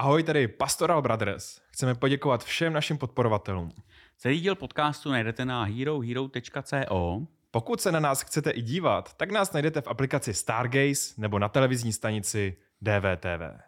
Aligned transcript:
Ahoj, 0.00 0.22
tady 0.22 0.48
Pastoral 0.48 1.02
Brothers. 1.02 1.60
Chceme 1.70 1.94
poděkovat 1.94 2.44
všem 2.44 2.72
našim 2.72 2.98
podporovatelům. 2.98 3.72
Celý 4.16 4.40
díl 4.40 4.54
podcastu 4.54 5.10
najdete 5.10 5.44
na 5.44 5.64
herohero.co. 5.64 7.26
Pokud 7.50 7.80
se 7.80 7.92
na 7.92 8.00
nás 8.00 8.22
chcete 8.22 8.50
i 8.50 8.62
dívat, 8.62 9.14
tak 9.14 9.30
nás 9.30 9.52
najdete 9.52 9.80
v 9.80 9.86
aplikaci 9.88 10.34
Stargaze 10.34 11.14
nebo 11.16 11.38
na 11.38 11.48
televizní 11.48 11.92
stanici 11.92 12.56
DVTV. 12.80 13.60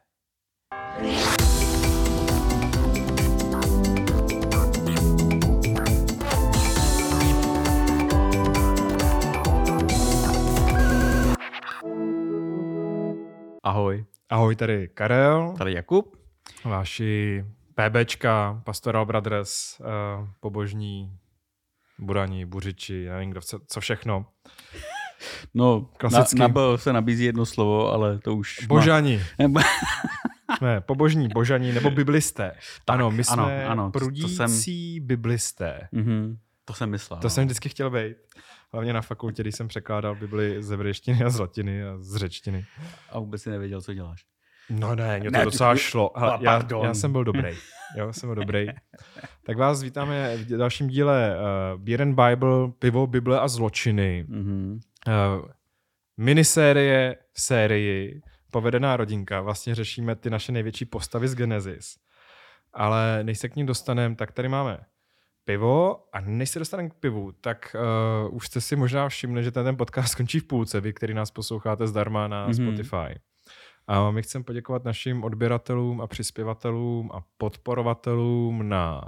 Ahoj. 13.63 14.05
Ahoj, 14.29 14.57
tady 14.57 14.89
Karel, 14.89 15.55
Tady 15.59 15.73
Jakub. 15.73 16.22
Vaši 16.65 17.45
PBčka, 17.75 18.61
Pastoral 18.65 19.07
Brothers, 19.07 19.81
uh, 19.81 20.29
pobožní 20.41 21.17
burani, 21.99 22.47
buřiči, 22.47 23.03
já 23.03 23.13
nevím, 23.15 23.31
kdo, 23.31 23.41
co, 23.41 23.61
co 23.67 23.81
všechno. 23.81 24.27
No, 25.55 25.81
Klasicky. 25.97 26.39
Na, 26.39 26.45
na 26.49 26.49
B 26.49 26.61
se 26.77 26.93
nabízí 26.93 27.25
jedno 27.25 27.47
slovo, 27.47 27.93
ale 27.93 28.19
to 28.19 28.35
už... 28.35 28.61
má- 28.61 28.67
Božani. 28.67 29.21
Nebo- 29.39 29.61
Jsme 30.59 30.81
pobožní 30.81 31.29
božaní 31.29 31.73
nebo 31.73 31.91
biblisté. 31.91 32.53
ano, 32.89 33.11
my 33.11 33.23
ano, 33.29 33.45
jsme 33.45 33.67
ano, 33.67 33.85
to- 33.91 33.99
to 33.99 33.99
prudící 33.99 34.37
jsem- 34.37 35.07
biblisté. 35.07 35.89
Mhm, 35.93 36.39
to 36.65 36.75
jsem 36.75 36.91
myslel. 36.91 37.21
To 37.21 37.27
no. 37.27 37.31
jsem 37.31 37.45
vždycky 37.45 37.69
chtěl 37.69 37.91
být. 37.91 38.17
Hlavně 38.73 38.93
na 38.93 39.01
fakultě, 39.03 39.43
když 39.43 39.55
jsem 39.55 39.69
překládal 39.69 40.15
Bibli 40.15 40.63
z 40.63 40.69
hebrejštiny 40.71 41.25
a 41.25 41.31
z 41.31 41.39
latiny 41.39 41.85
a 41.85 41.97
z 41.99 42.17
řečtiny. 42.17 42.67
A 43.11 43.19
vůbec 43.19 43.43
si 43.43 43.51
nevěděl, 43.51 43.83
co 43.83 43.95
děláš. 43.95 44.25
No 44.73 44.95
ne, 44.95 45.21
mě 45.21 45.31
to 45.31 45.39
Ne, 45.39 45.45
docela 45.45 45.73
ty- 45.73 45.79
šlo. 45.79 46.11
Hele, 46.17 46.39
já, 46.41 46.51
pardon. 46.59 46.85
já 46.85 46.95
jsem 46.95 47.13
byl 47.13 47.25
dobrý. 47.25 47.51
Jo, 47.97 48.13
jsem 48.13 48.29
byl 48.29 48.35
dobrý. 48.37 48.67
Tak 49.47 49.57
vás 49.57 49.83
vítáme 49.83 50.37
v 50.37 50.47
dalším 50.57 50.89
díle 50.89 51.37
uh, 51.75 51.81
Beer 51.81 52.03
and 52.03 52.15
Bible, 52.15 52.69
pivo, 52.79 53.07
Bible 53.07 53.41
a 53.41 53.49
zločiny. 53.49 54.25
Mhm. 54.29 54.81
Uh, 55.09 55.49
minisérie 56.17 57.17
v 57.33 57.41
sérii 57.43 58.23
Povedená 58.51 58.97
rodinka. 58.97 59.41
Vlastně 59.41 59.75
řešíme 59.75 60.17
ty 60.17 60.31
naše 60.31 60.53
největší 60.53 60.85
postavy 60.85 61.29
z 61.29 61.35
Genesis. 61.35 61.97
Ale 62.75 63.19
než 63.23 63.39
se 63.39 63.49
k 63.49 63.57
ním 63.57 63.67
dostaneme, 63.67 64.15
tak 64.17 64.33
tady 64.33 64.49
máme 64.49 64.79
pivo 65.45 65.97
a 66.13 66.21
než 66.21 66.51
se 66.51 66.59
dostaneme 66.59 66.89
k 66.89 66.95
pivu, 66.95 67.33
tak 67.41 67.77
uh, 68.29 68.35
už 68.37 68.47
jste 68.47 68.61
si 68.61 68.77
možná 68.77 69.09
všimli, 69.09 69.45
že 69.45 69.51
ten, 69.51 69.65
ten 69.65 69.77
podcast 69.77 70.09
skončí 70.13 70.41
v 70.41 70.45
půlce, 70.47 70.81
vy, 70.81 70.93
který 70.93 71.15
nás 71.15 71.31
posloucháte 71.31 71.87
zdarma 71.87 72.29
na 72.29 72.43
Mhm. 72.47 72.53
mm-hmm. 72.53 72.65
Spotify. 72.73 73.21
A 73.87 74.11
my 74.11 74.23
chceme 74.23 74.45
poděkovat 74.45 74.85
našim 74.85 75.25
odběratelům 75.25 76.01
a 76.01 76.07
přispěvatelům 76.07 77.11
a 77.15 77.21
podporovatelům 77.39 78.69
na 78.69 79.01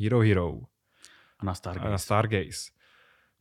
Hero 0.00 0.20
Hero 0.20 0.48
A 1.38 1.44
na 1.44 1.44
a 1.44 1.44
na 1.44 1.54
Stargaze. 1.54 1.98
Stargaze. 2.04 2.70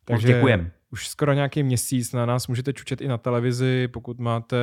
Moc 0.10 0.24
děkujem. 0.24 0.72
Už 0.92 1.08
skoro 1.08 1.34
nějaký 1.34 1.64
měsíc 1.64 2.14
na 2.14 2.26
nás 2.26 2.48
můžete 2.48 2.74
čučet 2.74 3.02
i 3.02 3.08
na 3.08 3.18
televizi, 3.18 3.88
pokud 3.88 4.20
máte 4.20 4.58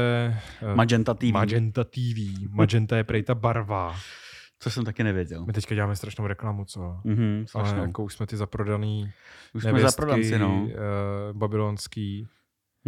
eh, 0.63 0.75
Magenta 0.75 1.15
TV. 1.15 1.23
Magenta 1.33 1.85
TV. 1.85 2.49
Magenta 2.51 2.97
je 2.97 3.05
prej 3.05 3.23
ta 3.23 3.35
barva. 3.35 3.97
Co 4.61 4.71
jsem 4.71 4.85
taky 4.85 5.05
nevěděl. 5.05 5.47
My 5.47 5.53
teďka 5.53 5.75
děláme 5.75 5.97
strašnou 5.97 6.27
reklamu, 6.27 6.65
co? 6.65 7.01
Mhm, 7.05 7.37
Ale 7.55 7.65
strašnou. 7.65 7.83
jako 7.83 8.05
už 8.05 8.15
jsme 8.15 8.27
ty 8.27 8.37
zaprodaný 8.37 9.13
Už 9.55 9.63
jsme 9.63 9.81
zaprodanci, 9.81 10.39
no. 10.39 10.63
uh, 10.63 10.71
babylonský. 11.33 12.29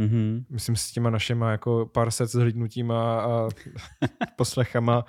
Mhm. 0.00 0.44
Myslím 0.50 0.76
s 0.76 0.90
těma 0.90 1.10
našima 1.10 1.50
jako 1.50 1.86
pár 1.92 2.10
set 2.10 2.26
zhlídnutíma 2.26 3.20
a 3.20 3.48
poslechama. 4.36 5.04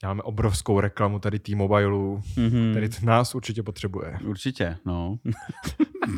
Děláme 0.00 0.22
obrovskou 0.22 0.80
reklamu 0.80 1.18
tady 1.18 1.38
T-Mobileu, 1.38 2.20
Mhm. 2.36 2.70
který 2.70 2.88
nás 3.02 3.34
určitě 3.34 3.62
potřebuje. 3.62 4.18
Určitě, 4.24 4.76
no. 4.84 5.18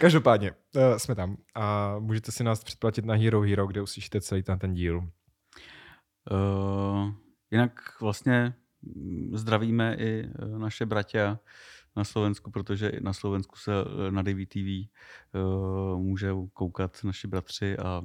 Každopádně, 0.00 0.52
uh, 0.52 0.82
jsme 0.96 1.14
tam 1.14 1.36
a 1.54 1.96
můžete 1.98 2.32
si 2.32 2.44
nás 2.44 2.64
předplatit 2.64 3.04
na 3.04 3.14
Hero 3.14 3.40
Hero, 3.40 3.66
kde 3.66 3.82
uslyšíte 3.82 4.20
celý 4.20 4.42
ten, 4.42 4.58
ten 4.58 4.74
díl. 4.74 4.98
Uh, 6.30 7.10
jinak 7.50 7.72
vlastně 8.00 8.54
zdravíme 9.32 9.94
i 9.98 10.24
eh, 10.24 10.58
naše 10.58 10.86
bratia 10.86 11.38
na 11.96 12.04
Slovensku, 12.04 12.50
protože 12.50 12.88
i 12.88 13.00
na 13.02 13.12
Slovensku 13.12 13.56
se 13.56 13.72
eh, 14.08 14.10
na 14.10 14.22
DVTV 14.22 14.88
uh, 15.34 16.00
může 16.00 16.30
koukat 16.52 16.98
naši 17.04 17.26
bratři 17.28 17.78
a 17.78 18.02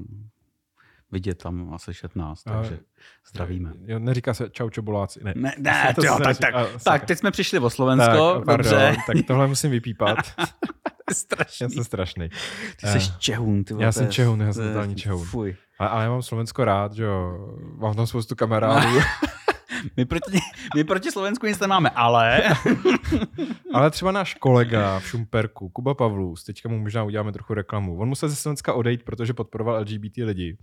vidět 1.11 1.35
tam 1.43 1.73
a 1.73 1.77
slyšet 1.77 2.15
nás, 2.15 2.43
A- 2.47 2.51
takže 2.51 2.79
zdravíme. 3.29 3.73
Jo, 3.85 3.99
neříká 3.99 4.33
se 4.33 4.49
čau 4.49 4.69
čoboláci. 4.69 5.19
Ne. 5.23 5.33
Ne, 5.35 5.55
ne, 5.57 5.93
To 5.95 6.05
jo, 6.05 6.17
tak, 6.23 6.37
tak, 6.37 6.55
a, 6.55 6.67
tak, 6.83 7.05
teď 7.05 7.17
jsme 7.19 7.31
přišli 7.31 7.59
o 7.59 7.69
Slovensko, 7.69 8.43
tak, 8.45 8.57
dobře. 8.57 8.69
pardon, 8.75 8.95
tak 9.07 9.17
tohle 9.27 9.47
musím 9.47 9.71
vypípat. 9.71 10.17
Strašný. 11.13 11.63
Já 11.63 11.69
jsem 11.69 11.83
strašný. 11.83 12.29
Ty 12.81 12.87
jsi 12.87 13.11
čehun, 13.19 13.63
ty 13.63 13.73
já 13.79 13.91
jsem 13.91 14.09
čehun, 14.09 14.41
já 14.41 14.53
jsem 14.53 14.67
totální 14.67 14.95
čehun. 14.95 15.25
Fuj. 15.25 15.55
Ale, 15.79 15.89
ale 15.89 16.03
já 16.03 16.09
mám 16.09 16.21
Slovensko 16.21 16.65
rád, 16.65 16.93
že 16.93 17.03
jo. 17.03 17.49
Mám 17.77 17.95
tam 17.95 18.07
spoustu 18.07 18.35
kamarádů. 18.35 18.99
My 19.97 20.05
proti, 20.05 20.39
my 20.75 20.83
proti 20.83 21.11
Slovensku 21.11 21.45
nic 21.45 21.59
nemáme, 21.59 21.89
ale... 21.89 22.41
ale 23.73 23.91
třeba 23.91 24.11
náš 24.11 24.33
kolega 24.33 24.99
v 24.99 25.07
Šumperku, 25.07 25.69
Kuba 25.69 25.93
Pavlus, 25.93 26.43
teďka 26.43 26.69
mu 26.69 26.79
možná 26.79 27.03
uděláme 27.03 27.31
trochu 27.31 27.53
reklamu. 27.53 27.97
On 27.99 28.07
musel 28.09 28.29
ze 28.29 28.35
Slovenska 28.35 28.73
odejít, 28.73 29.03
protože 29.03 29.33
podporoval 29.33 29.75
LGBT 29.79 30.17
lidi. 30.17 30.57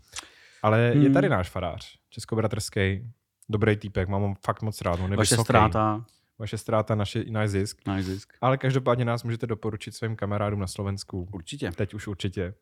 Ale 0.63 0.81
je 0.81 0.93
Hmm. 0.93 1.13
tady 1.13 1.29
náš 1.29 1.51
farář, 1.51 1.99
českobratrský, 2.11 3.11
dobrý 3.49 3.77
týpek, 3.77 4.09
mám 4.09 4.23
ho 4.23 4.35
fakt 4.45 4.63
moc 4.63 4.81
rád. 4.81 5.01
On 5.01 5.11
je 5.11 5.17
Vaše 5.17 5.35
vysoký. 5.35 5.45
ztráta, 5.47 6.05
Vaše 6.39 6.59
ztráta, 6.59 6.95
naše, 6.95 7.25
náš 7.31 7.49
zisk. 7.51 7.79
náš 7.87 8.05
zisk. 8.05 8.33
Ale 8.41 8.59
každopádně 8.59 9.05
nás 9.05 9.25
můžete 9.25 9.47
doporučit 9.47 9.95
svým 9.95 10.17
kamarádům 10.17 10.61
na 10.61 10.67
Slovensku. 10.67 11.29
Určitě. 11.33 11.73
Teď 11.73 11.95
už 11.95 12.07
určitě. 12.07 12.55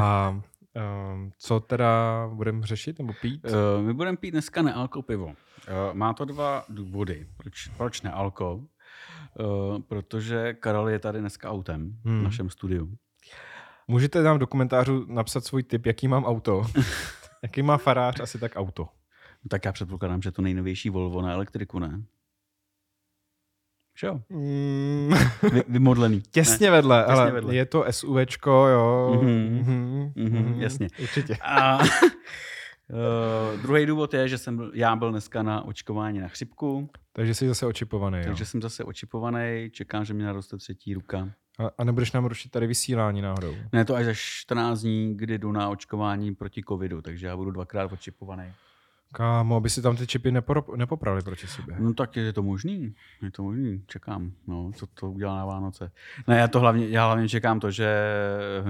A 0.00 0.40
co 1.38 1.60
teda 1.60 2.26
budeme 2.34 2.66
řešit 2.66 2.98
nebo 2.98 3.12
pít? 3.20 3.44
Uh, 3.44 3.86
my 3.86 3.94
budeme 3.94 4.16
pít 4.16 4.30
dneska 4.30 4.62
nealko 4.62 5.02
pivo. 5.02 5.26
Uh, 5.26 5.34
má 5.92 6.14
to 6.14 6.24
dva 6.24 6.64
důvody. 6.68 7.26
Proč, 7.36 7.68
proč 7.76 8.02
nealko? 8.02 8.54
Uh, 8.54 9.78
protože 9.88 10.54
Karel 10.54 10.88
je 10.88 10.98
tady 10.98 11.20
dneska 11.20 11.50
autem 11.50 11.80
hmm. 11.80 12.00
Hmm. 12.04 12.20
v 12.20 12.24
našem 12.24 12.50
studiu. 12.50 12.96
Můžete 13.88 14.22
nám 14.22 14.38
do 14.38 14.46
komentářů 14.46 15.06
napsat 15.08 15.44
svůj 15.44 15.62
tip, 15.62 15.86
jaký 15.86 16.08
mám 16.08 16.24
auto. 16.24 16.66
jaký 17.42 17.62
má 17.62 17.78
farář, 17.78 18.20
asi 18.20 18.38
tak 18.38 18.52
auto. 18.56 18.88
Tak 19.48 19.64
já 19.64 19.72
předpokládám, 19.72 20.22
že 20.22 20.32
to 20.32 20.42
nejnovější 20.42 20.90
Volvo 20.90 21.22
na 21.22 21.32
elektriku, 21.32 21.78
ne? 21.78 22.02
Že 23.98 24.06
jo? 24.06 24.20
Mm, 24.30 25.14
Vy, 25.52 25.62
vymodlený. 25.68 26.20
těsně 26.30 26.70
vedle, 26.70 27.04
Těsně 27.06 27.12
ale 27.20 27.30
vedle. 27.32 27.54
je 27.54 27.66
to 27.66 27.84
SUVčko, 27.90 28.66
jo. 28.68 29.18
Mhm. 29.22 29.58
Mhm, 29.58 30.12
Mhm, 30.16 30.60
jasně. 30.60 30.88
Určitě. 31.02 31.36
A 31.42 31.78
uh, 31.78 31.84
druhý 33.62 33.86
důvod 33.86 34.14
je, 34.14 34.28
že 34.28 34.38
jsem 34.38 34.56
byl, 34.56 34.70
já 34.74 34.96
byl 34.96 35.10
dneska 35.10 35.42
na 35.42 35.64
očkování 35.64 36.18
na 36.20 36.28
chřipku, 36.28 36.90
Takže 37.12 37.34
jsi 37.34 37.48
zase 37.48 37.66
očipovaný, 37.66 38.18
jo. 38.18 38.24
takže 38.24 38.44
jsem 38.44 38.62
zase 38.62 38.84
očipovaný, 38.84 39.70
čekám, 39.72 40.04
že 40.04 40.14
mi 40.14 40.22
naroste 40.22 40.56
třetí 40.56 40.94
ruka. 40.94 41.28
A, 41.58 41.70
a 41.78 41.84
nebudeš 41.84 42.12
nám 42.12 42.24
rušit 42.24 42.50
tady 42.50 42.66
vysílání 42.66 43.22
náhodou. 43.22 43.54
Ne, 43.72 43.84
to 43.84 43.94
až 43.94 44.04
za 44.04 44.12
14 44.14 44.80
dní, 44.80 45.16
kdy 45.16 45.38
jdu 45.38 45.52
na 45.52 45.68
očkování 45.68 46.34
proti 46.34 46.62
covidu, 46.68 47.02
takže 47.02 47.26
já 47.26 47.36
budu 47.36 47.50
dvakrát 47.50 47.92
očipovaný. 47.92 48.44
Kámo, 49.12 49.56
aby 49.56 49.70
si 49.70 49.82
tam 49.82 49.96
ty 49.96 50.06
čipy 50.06 50.30
neporo- 50.32 50.76
nepoprali 50.76 51.22
proti 51.22 51.46
sobě. 51.46 51.76
No 51.78 51.94
tak 51.94 52.16
je 52.16 52.32
to 52.32 52.42
možný, 52.42 52.94
je 53.22 53.30
to 53.30 53.42
možný, 53.42 53.82
čekám, 53.86 54.32
no, 54.46 54.70
co 54.74 54.86
to 54.86 55.10
udělá 55.10 55.36
na 55.38 55.44
Vánoce. 55.44 55.92
Ne, 56.28 56.38
já 56.38 56.48
to 56.48 56.60
hlavně, 56.60 56.88
já 56.88 57.06
hlavně 57.06 57.28
čekám 57.28 57.60
to, 57.60 57.70
že 57.70 57.94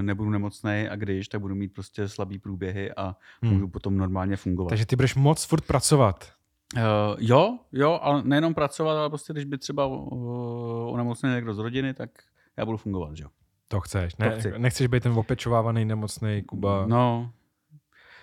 nebudu 0.01 0.29
nemocný 0.29 0.87
a 0.89 0.95
když, 0.95 1.27
tak 1.27 1.41
budu 1.41 1.55
mít 1.55 1.73
prostě 1.73 2.07
slabý 2.07 2.39
průběhy 2.39 2.91
a 2.93 3.15
Hmm. 3.41 3.53
můžu 3.53 3.67
potom 3.67 3.97
normálně 3.97 4.35
fungovat. 4.35 4.69
Takže 4.69 4.85
ty 4.85 4.95
budeš 4.95 5.15
moc 5.15 5.45
furt 5.45 5.65
pracovat. 5.65 6.31
Uh, 6.75 6.81
jo, 7.19 7.57
jo, 7.71 7.99
ale 8.01 8.23
nejenom 8.23 8.53
pracovat, 8.53 8.97
ale 8.97 9.09
prostě 9.09 9.33
když 9.33 9.45
by 9.45 9.57
třeba 9.57 9.85
uh, 9.85 10.93
onemocněl 10.93 11.33
někdo 11.35 11.53
z 11.53 11.59
rodiny, 11.59 11.93
tak 11.93 12.09
já 12.57 12.65
budu 12.65 12.77
fungovat, 12.77 13.17
že 13.17 13.23
jo. 13.23 13.29
To 13.67 13.79
chceš. 13.81 14.13
To 14.13 14.23
Ne, 14.23 14.39
chci. 14.39 14.53
nechceš 14.57 14.87
být 14.87 15.03
ten 15.03 15.11
opečovávaný, 15.11 15.85
nemocný 15.85 16.43
Kuba. 16.43 16.85
No, 16.87 17.31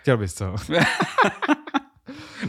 Chtěl 0.00 0.16
bys 0.18 0.34
co? 0.34 0.54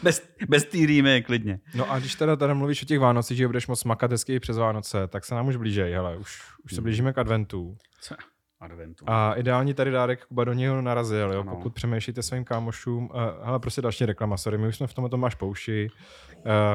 bez, 0.03 0.29
bez 0.49 0.63
té 0.65 0.77
rýmy, 0.77 1.23
klidně. 1.25 1.59
No 1.75 1.91
a 1.91 1.99
když 1.99 2.15
teda 2.15 2.35
tady 2.35 2.53
mluvíš 2.53 2.83
o 2.83 2.85
těch 2.85 2.99
Vánocích, 2.99 3.37
že 3.37 3.47
budeš 3.47 3.67
moc 3.67 3.83
makat 3.83 4.11
hezky 4.11 4.33
i 4.35 4.39
přes 4.39 4.57
Vánoce, 4.57 5.07
tak 5.07 5.25
se 5.25 5.35
nám 5.35 5.47
už 5.47 5.55
blížej, 5.55 5.93
hele, 5.93 6.17
už, 6.17 6.41
už 6.63 6.71
se 6.71 6.75
Hmm. 6.77 6.83
blížíme 6.83 7.13
k 7.13 7.17
adventu. 7.17 7.77
Co? 8.01 8.15
Adventu. 8.59 9.05
A 9.07 9.33
ideální 9.33 9.73
tady 9.73 9.91
dárek 9.91 10.25
Kuba 10.25 10.43
do 10.43 10.53
něho 10.53 10.81
narazil, 10.81 11.33
jo, 11.33 11.41
Ano. 11.41 11.55
pokud 11.55 11.73
přemýšlíte 11.73 12.23
svým 12.23 12.43
kámošům, 12.45 13.03
uh, 13.13 13.45
hele, 13.45 13.59
prostě 13.59 13.81
další 13.81 14.05
reklama, 14.05 14.37
sorry, 14.37 14.57
my 14.57 14.67
už 14.67 14.75
jsme 14.77 14.87
v 14.87 14.93
tomhle 14.93 15.17
máš 15.17 15.35
pouši, 15.35 15.89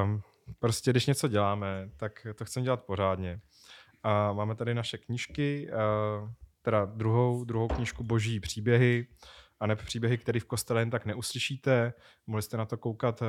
um, 0.05 0.23
prostě 0.59 0.91
když 0.91 1.07
něco 1.07 1.29
děláme, 1.29 1.89
tak 1.97 2.27
to 2.35 2.45
chceme 2.45 2.65
dělat 2.65 2.85
pořádně. 2.85 3.41
A 4.03 4.33
máme 4.33 4.55
tady 4.55 4.75
naše 4.75 4.99
knížky, 4.99 5.69
uh, 6.23 6.29
teda 6.63 6.85
druhou, 6.85 7.45
druhou 7.45 7.69
knížku 7.69 8.05
Boží 8.05 8.41
příběhy 8.41 9.07
a 9.61 9.67
ne 9.67 9.77
příběhy, 9.77 10.19
které 10.19 10.41
v 10.41 10.45
kostele 10.45 10.81
jen 10.81 10.91
tak 10.91 11.07
neuslyšíte. 11.07 11.93
Mohli 12.27 12.43
jste 12.43 12.57
na 12.57 12.65
to 12.65 12.77
koukat 12.77 13.23
eh, 13.23 13.27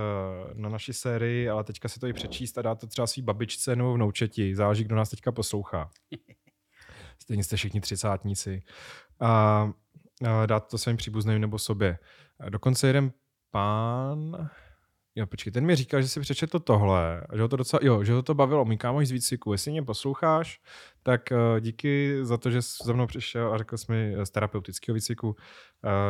na 0.53 0.69
naší 0.69 0.94
sérii, 0.94 1.50
ale 1.50 1.63
teďka 1.63 1.89
si 1.89 2.00
to 2.00 2.07
i 2.07 2.13
přečíst 2.13 2.57
a 2.57 2.62
dát 2.62 2.79
to 2.79 2.88
třeba 2.88 3.07
svý 3.07 3.21
babičce 3.21 3.75
nebo 3.75 3.94
vnoučeti. 3.94 4.56
Záleží, 4.56 4.83
kdo 4.83 4.95
nás 4.95 5.09
teďka 5.09 5.31
poslouchá. 5.31 5.89
Stejně 7.19 7.44
jste 7.44 7.56
všichni 7.56 7.81
třicátníci. 7.81 8.63
A, 9.19 9.71
a 10.27 10.45
dát 10.45 10.59
to 10.59 10.77
svým 10.77 10.97
příbuzným 10.97 11.41
nebo 11.41 11.59
sobě. 11.59 12.00
Dokonce 12.50 12.88
jeden 12.88 13.12
pán, 13.51 14.50
Jo, 15.18 15.25
počkej, 15.25 15.54
ten 15.54 15.66
mi 15.66 15.75
říkal, 15.75 16.02
že 16.02 16.08
si 16.08 16.19
přečetl 16.19 16.60
tohle, 16.60 17.24
že 17.36 17.42
ho 17.42 17.48
to 17.48 17.56
docela, 17.56 17.80
jo, 17.84 18.04
že 18.04 18.14
ho 18.14 18.22
to 18.22 18.34
bavilo, 18.34 18.66
můj 18.66 18.78
kámoš 18.78 19.08
z 19.08 19.12
výcviku. 19.12 19.52
Jestli 19.52 19.72
mě 19.72 19.84
posloucháš, 19.84 20.62
tak 21.04 21.22
uh, 21.31 21.60
díky 21.60 22.19
za 22.22 22.38
to, 22.38 22.52
že 22.52 22.62
jsi 22.62 22.78
za 22.86 22.94
mnou 22.94 23.08
přišel 23.08 23.54
a 23.54 23.58
řekl 23.58 23.78
jsi 23.78 23.92
mi 23.92 24.16
z 24.24 24.30
terapeutického 24.30 24.94
výcviku, 24.94 25.28
uh, 25.28 25.36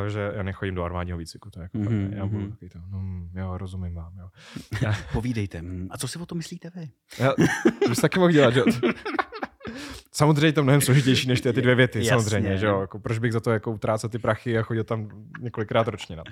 že 0.07 0.31
já 0.36 0.44
nechodím 0.44 0.75
do 0.75 0.83
armádního 0.83 1.18
výcviku. 1.18 1.50
To 1.50 1.59
je 1.59 1.63
jako 1.63 1.77
mm-hmm. 1.77 2.18
já 2.18 2.25
budu 2.25 2.42
mhm. 2.42 2.51
takový 2.51 2.69
to, 2.69 2.80
no, 2.89 3.01
jo, 3.42 3.57
rozumím 3.57 3.95
vám, 3.95 4.13
jo. 4.19 4.30
Povídejte, 5.13 5.63
a 5.89 5.98
co 5.98 6.07
si 6.07 6.19
o 6.19 6.25
tom 6.25 6.38
myslíte 6.38 6.69
vy? 6.75 6.89
Já, 7.19 7.33
to 7.83 7.89
bys 7.89 8.01
taky 8.01 8.19
mohl 8.19 8.31
dělat, 8.31 8.54
že 8.54 8.62
Samozřejmě 10.12 10.48
je 10.48 10.54
to 10.54 10.63
mnohem 10.63 10.81
složitější 10.81 11.27
než 11.27 11.42
ty, 11.42 11.54
ty 11.54 11.62
dvě 11.62 11.75
věty, 11.75 12.00
Jasně. 12.00 12.09
samozřejmě, 12.09 12.57
že 12.57 12.65
jo? 12.65 12.81
Jako, 12.81 13.00
proč 13.00 13.19
bych 13.19 13.33
za 13.33 13.39
to 13.39 13.51
jako 13.51 13.71
utrácel 13.71 14.09
ty 14.09 14.19
prachy 14.19 14.57
a 14.57 14.62
chodil 14.62 14.83
tam 14.83 15.09
několikrát 15.39 15.88
ročně 15.88 16.15
na 16.15 16.24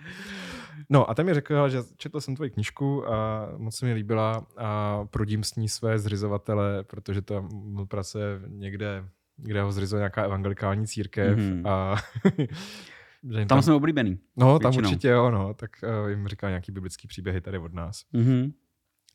No 0.90 1.10
a 1.10 1.14
ten 1.14 1.26
mi 1.26 1.34
řekl, 1.34 1.70
že 1.70 1.80
četl 1.98 2.22
jsem 2.22 2.36
tvoji 2.36 2.50
knižku 2.50 3.10
a 3.10 3.50
moc 3.58 3.76
se 3.76 3.86
mi 3.86 3.94
líbila 3.94 4.46
a 4.58 5.00
prudím 5.06 5.44
s 5.44 5.56
ní 5.56 5.70
své 5.70 6.00
zřizovatele, 6.00 6.84
protože 6.84 7.22
tam 7.22 7.50
pracuje 7.88 8.42
někde, 8.48 9.06
kde 9.38 9.62
ho 9.62 9.72
zřizuje 9.72 10.00
nějaká 10.00 10.24
evangelikální 10.24 10.88
církev 10.88 11.38
mm-hmm. 11.38 11.70
a 11.70 11.96
tam, 13.34 13.48
tam 13.48 13.62
jsme 13.62 13.74
oblíbený. 13.74 14.20
No, 14.36 14.60
tam 14.60 14.72
většinou. 14.72 14.90
určitě 14.90 15.08
jo, 15.08 15.32
no, 15.32 15.54
tak 15.54 15.72
uh, 16.04 16.10
jim 16.10 16.28
říká 16.28 16.50
nějaký 16.50 16.72
biblický 16.72 17.08
příběhy 17.08 17.42
tady 17.42 17.58
od 17.58 17.74
nás. 17.74 18.06
Mm-hmm. 18.14 18.54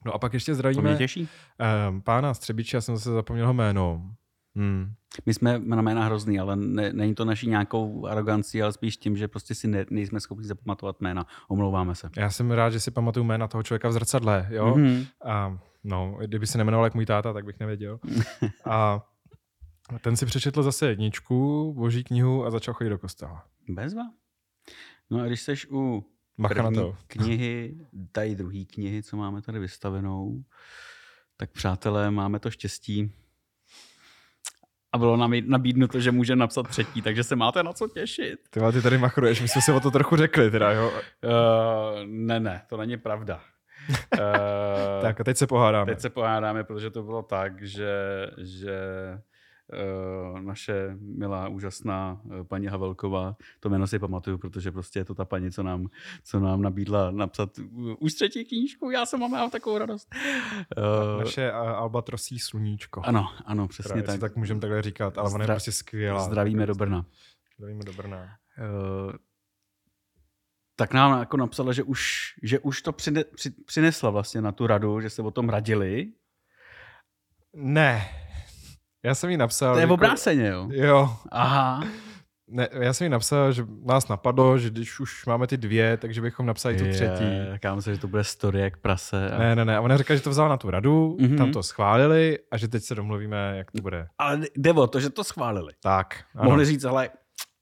No 0.06 0.12
a 0.14 0.18
pak 0.18 0.34
ještě 0.34 0.54
zdravíme 0.54 0.82
to 0.82 0.88
mě 0.88 0.98
těší. 0.98 1.28
Um, 1.88 2.02
pána 2.02 2.34
Střebiče, 2.34 2.76
já 2.76 2.80
jsem 2.80 2.96
zase 2.96 3.10
zapomněl 3.10 3.46
ho 3.46 3.54
jméno. 3.54 4.14
Hmm. 4.56 4.92
My 5.26 5.34
jsme 5.34 5.58
na 5.58 5.82
jména 5.82 6.04
hrozný, 6.04 6.40
ale 6.40 6.56
ne, 6.56 6.92
není 6.92 7.14
to 7.14 7.24
naší 7.24 7.48
nějakou 7.48 8.06
arogancí, 8.06 8.62
ale 8.62 8.72
spíš 8.72 8.96
tím, 8.96 9.16
že 9.16 9.28
prostě 9.28 9.54
si 9.54 9.68
ne, 9.68 9.86
nejsme 9.90 10.20
schopni 10.20 10.46
zapamatovat 10.46 11.00
jména. 11.00 11.26
Omlouváme 11.48 11.94
se. 11.94 12.10
Já 12.16 12.30
jsem 12.30 12.50
rád, 12.50 12.70
že 12.70 12.80
si 12.80 12.90
pamatuju 12.90 13.24
jména 13.24 13.48
toho 13.48 13.62
člověka 13.62 13.88
v 13.88 13.92
zrcadle, 13.92 14.48
jo? 14.50 14.74
Mm-hmm. 14.74 15.06
A 15.24 15.58
no, 15.84 16.18
kdyby 16.26 16.46
se 16.46 16.58
nemenoval 16.58 16.86
jak 16.86 16.94
můj 16.94 17.06
táta, 17.06 17.32
tak 17.32 17.44
bych 17.44 17.60
nevěděl. 17.60 18.00
a 18.64 19.06
ten 20.00 20.16
si 20.16 20.26
přečetl 20.26 20.62
zase 20.62 20.88
jedničku, 20.88 21.72
boží 21.76 22.04
knihu 22.04 22.44
a 22.44 22.50
začal 22.50 22.74
chodit 22.74 22.90
do 22.90 22.98
kostela. 22.98 23.44
Bezva. 23.68 24.02
No 25.10 25.20
a 25.20 25.26
když 25.26 25.40
seš 25.40 25.66
u 25.70 26.04
první 26.48 26.92
knihy, 27.06 27.76
tady 28.12 28.34
druhý 28.34 28.66
knihy, 28.66 29.02
co 29.02 29.16
máme 29.16 29.42
tady 29.42 29.58
vystavenou, 29.58 30.44
tak 31.36 31.50
přátelé, 31.50 32.10
máme 32.10 32.38
to 32.38 32.50
štěstí, 32.50 33.12
a 34.92 34.98
bylo 34.98 35.16
nám 35.16 35.32
nabídnuto, 35.46 36.00
že 36.00 36.12
může 36.12 36.36
napsat 36.36 36.68
třetí, 36.68 37.02
takže 37.02 37.24
se 37.24 37.36
máte 37.36 37.62
na 37.62 37.72
co 37.72 37.88
těšit. 37.88 38.40
Ty, 38.50 38.60
ty 38.72 38.82
tady 38.82 38.98
machruješ, 38.98 39.42
my 39.42 39.48
jsme 39.48 39.62
si 39.62 39.72
o 39.72 39.80
to 39.80 39.90
trochu 39.90 40.16
řekli 40.16 40.50
teda, 40.50 40.72
jo? 40.72 40.90
Uh, 40.90 41.30
ne, 42.06 42.40
ne, 42.40 42.62
to 42.68 42.76
není 42.76 42.96
pravda. 42.96 43.40
uh, 43.88 45.02
tak 45.02 45.20
a 45.20 45.24
teď 45.24 45.36
se 45.36 45.46
pohádáme. 45.46 45.92
Teď 45.92 46.00
se 46.00 46.10
pohádáme, 46.10 46.64
protože 46.64 46.90
to 46.90 47.02
bylo 47.02 47.22
tak, 47.22 47.62
že, 47.62 47.90
že 48.38 48.78
Eh, 49.14 49.29
naše 50.40 50.96
milá, 51.00 51.48
úžasná 51.48 52.20
eh, 52.24 52.44
paní 52.44 52.66
Havelková. 52.66 53.36
To 53.60 53.68
jméno 53.68 53.86
si 53.86 53.98
pamatuju, 53.98 54.38
protože 54.38 54.72
prostě 54.72 54.98
je 54.98 55.04
to 55.04 55.14
ta 55.14 55.24
paní, 55.24 55.50
co 55.50 55.62
nám, 55.62 55.86
co 56.24 56.40
nám 56.40 56.62
nabídla 56.62 57.10
napsat 57.10 57.50
už 57.98 58.14
třetí 58.14 58.44
knížku. 58.44 58.90
Já 58.90 59.06
jsem 59.06 59.20
mám 59.20 59.50
takovou 59.50 59.78
radost. 59.78 60.08
Eh, 60.14 61.18
naše 61.18 61.52
albatrosí 61.52 62.38
sluníčko. 62.38 63.02
Ano, 63.04 63.26
ano, 63.44 63.68
přesně 63.68 63.88
Právě 63.88 64.02
tak. 64.02 64.20
Tak 64.20 64.36
můžeme 64.36 64.60
takhle 64.60 64.82
říkat, 64.82 65.18
ale 65.18 65.30
ona 65.30 65.44
je 65.44 65.46
prostě 65.46 65.72
skvělá. 65.72 66.20
Zdravíme 66.20 66.66
do 66.66 66.74
Brna. 66.74 67.06
Zdravíme 67.58 67.84
do 67.84 67.92
Brna. 67.92 68.28
Uh, 68.58 69.12
tak 70.76 70.94
nám 70.94 71.18
jako 71.18 71.36
napsala, 71.36 71.72
že 71.72 71.82
už, 71.82 72.34
že 72.42 72.58
už 72.58 72.82
to 72.82 72.92
přine, 72.92 73.24
při, 73.24 73.50
přinesla 73.50 74.10
vlastně 74.10 74.40
na 74.40 74.52
tu 74.52 74.66
radu, 74.66 75.00
že 75.00 75.10
se 75.10 75.22
o 75.22 75.30
tom 75.30 75.48
radili. 75.48 76.12
Ne, 77.54 78.08
já 79.04 79.14
jsem 79.14 79.30
jí 79.30 79.36
napsal... 79.36 79.74
To 79.74 79.78
je 79.78 79.82
jako, 79.82 79.94
obráceně, 79.94 80.48
jo? 80.48 80.68
Jo. 80.72 81.16
Aha. 81.30 81.84
Ne, 82.52 82.68
já 82.72 82.92
jsem 82.92 83.04
jí 83.04 83.10
napsal, 83.10 83.52
že 83.52 83.66
nás 83.84 84.08
napadlo, 84.08 84.58
že 84.58 84.70
když 84.70 85.00
už 85.00 85.26
máme 85.26 85.46
ty 85.46 85.56
dvě, 85.56 85.96
takže 85.96 86.20
bychom 86.20 86.46
napsali 86.46 86.76
tu 86.76 86.84
třetí. 86.90 87.24
Já 87.64 87.74
myslím, 87.74 87.94
že 87.94 88.00
to 88.00 88.08
bude 88.08 88.24
story 88.24 88.60
jak 88.60 88.76
prase. 88.76 89.30
A... 89.30 89.38
Ne, 89.38 89.56
ne, 89.56 89.64
ne. 89.64 89.76
A 89.76 89.80
ona 89.80 89.96
říká, 89.96 90.14
že 90.14 90.22
to 90.22 90.30
vzala 90.30 90.48
na 90.48 90.56
tu 90.56 90.70
radu, 90.70 91.16
mm-hmm. 91.20 91.38
tam 91.38 91.52
to 91.52 91.62
schválili 91.62 92.38
a 92.50 92.56
že 92.56 92.68
teď 92.68 92.82
se 92.82 92.94
domluvíme, 92.94 93.54
jak 93.56 93.70
to 93.70 93.82
bude. 93.82 94.06
Ale 94.18 94.40
jde 94.56 94.72
o 94.72 94.86
to, 94.86 95.00
že 95.00 95.10
to 95.10 95.24
schválili. 95.24 95.72
Tak. 95.82 96.24
Ano. 96.34 96.44
Mohli 96.44 96.64
říct, 96.64 96.84
ale 96.84 97.10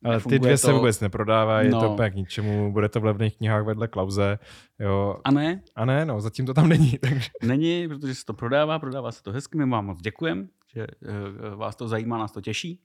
ale 0.05 0.21
ty 0.21 0.39
dvě 0.39 0.53
to... 0.53 0.59
se 0.59 0.73
vůbec 0.73 1.01
neprodávají, 1.01 1.71
no. 1.71 1.79
je 1.79 1.81
to 1.81 1.93
úplně 1.93 2.11
k 2.11 2.15
ničemu, 2.15 2.73
bude 2.73 2.89
to 2.89 3.01
v 3.01 3.05
levných 3.05 3.37
knihách 3.37 3.65
vedle 3.65 3.89
Klauze. 3.89 4.39
Jo. 4.79 5.17
A 5.25 5.31
ne? 5.31 5.61
A 5.77 5.85
ne, 5.85 6.05
no, 6.05 6.21
zatím 6.21 6.47
to 6.47 6.55
tam 6.55 6.69
není. 6.69 6.99
Takže... 7.01 7.31
Není, 7.43 7.89
protože 7.89 8.15
se 8.15 8.25
to 8.25 8.35
prodává, 8.35 8.79
prodává 8.79 9.13
se 9.13 9.23
to 9.23 9.33
hezky, 9.33 9.59
my 9.59 9.71
vám 9.71 9.87
moc 9.87 10.01
děkujeme 10.01 10.47
že 10.75 10.87
eh, 11.03 11.57
vás 11.57 11.77
to 11.77 11.89
zajímá, 11.89 12.19
nás 12.19 12.33
to 12.33 12.41
těší. 12.41 12.81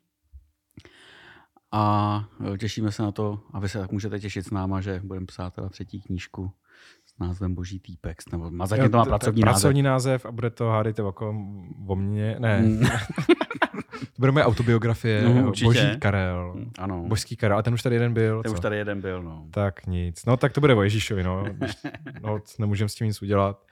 A 1.72 2.26
eh, 2.54 2.58
těšíme 2.58 2.92
se 2.92 3.04
na 3.04 3.12
to, 3.12 3.40
a 3.54 3.60
vy 3.60 3.70
se 3.70 3.80
tak 3.80 3.92
můžete 3.92 4.20
těšit 4.20 4.46
s 4.46 4.52
náma, 4.52 4.82
že 4.82 5.02
budeme 5.04 5.26
psát 5.26 5.54
teda 5.54 5.70
třetí 5.70 6.02
knížku 6.02 6.52
s 7.06 7.20
názvem 7.20 7.56
Boží 7.56 7.80
týpek, 7.80 8.18
nebo 8.32 8.52
má 8.52 8.66
zatím 8.66 8.92
to 8.92 8.98
má 8.98 9.06
pracovní 9.06 9.42
název. 9.42 9.54
Pracovní 9.54 9.82
název 9.82 10.26
a 10.26 10.32
bude 10.32 10.50
to 10.50 10.70
hádejte 10.70 11.04
o, 11.04 11.14
o 11.88 11.96
mně, 11.96 12.36
ne. 12.40 12.62
Mm. 12.62 12.80
to 14.00 14.20
bude 14.20 14.32
moje 14.32 14.46
autobiografie, 14.46 15.22
no, 15.22 15.52
Boží 15.64 16.00
Karel. 16.00 16.54
Mm, 16.56 16.72
ano. 16.78 17.04
Božský 17.08 17.36
Karel, 17.36 17.58
a 17.58 17.62
ten 17.62 17.74
už 17.74 17.82
tady 17.82 17.96
jeden 17.96 18.14
byl. 18.14 18.44
Ten 18.44 18.50
co? 18.52 18.54
už 18.54 18.60
tady 18.62 18.78
jeden 18.78 19.02
byl, 19.02 19.24
no. 19.24 19.48
Tak 19.52 19.86
nic. 19.86 20.26
No 20.26 20.38
tak 20.38 20.54
to 20.54 20.62
bude 20.62 20.76
o 20.76 20.84
Ježíšovi, 20.84 21.24
no. 21.24 21.46
no 22.22 22.40
nemůžeme 22.60 22.90
s 22.90 22.96
tím 22.96 23.08
nic 23.08 23.22
udělat. 23.22 23.66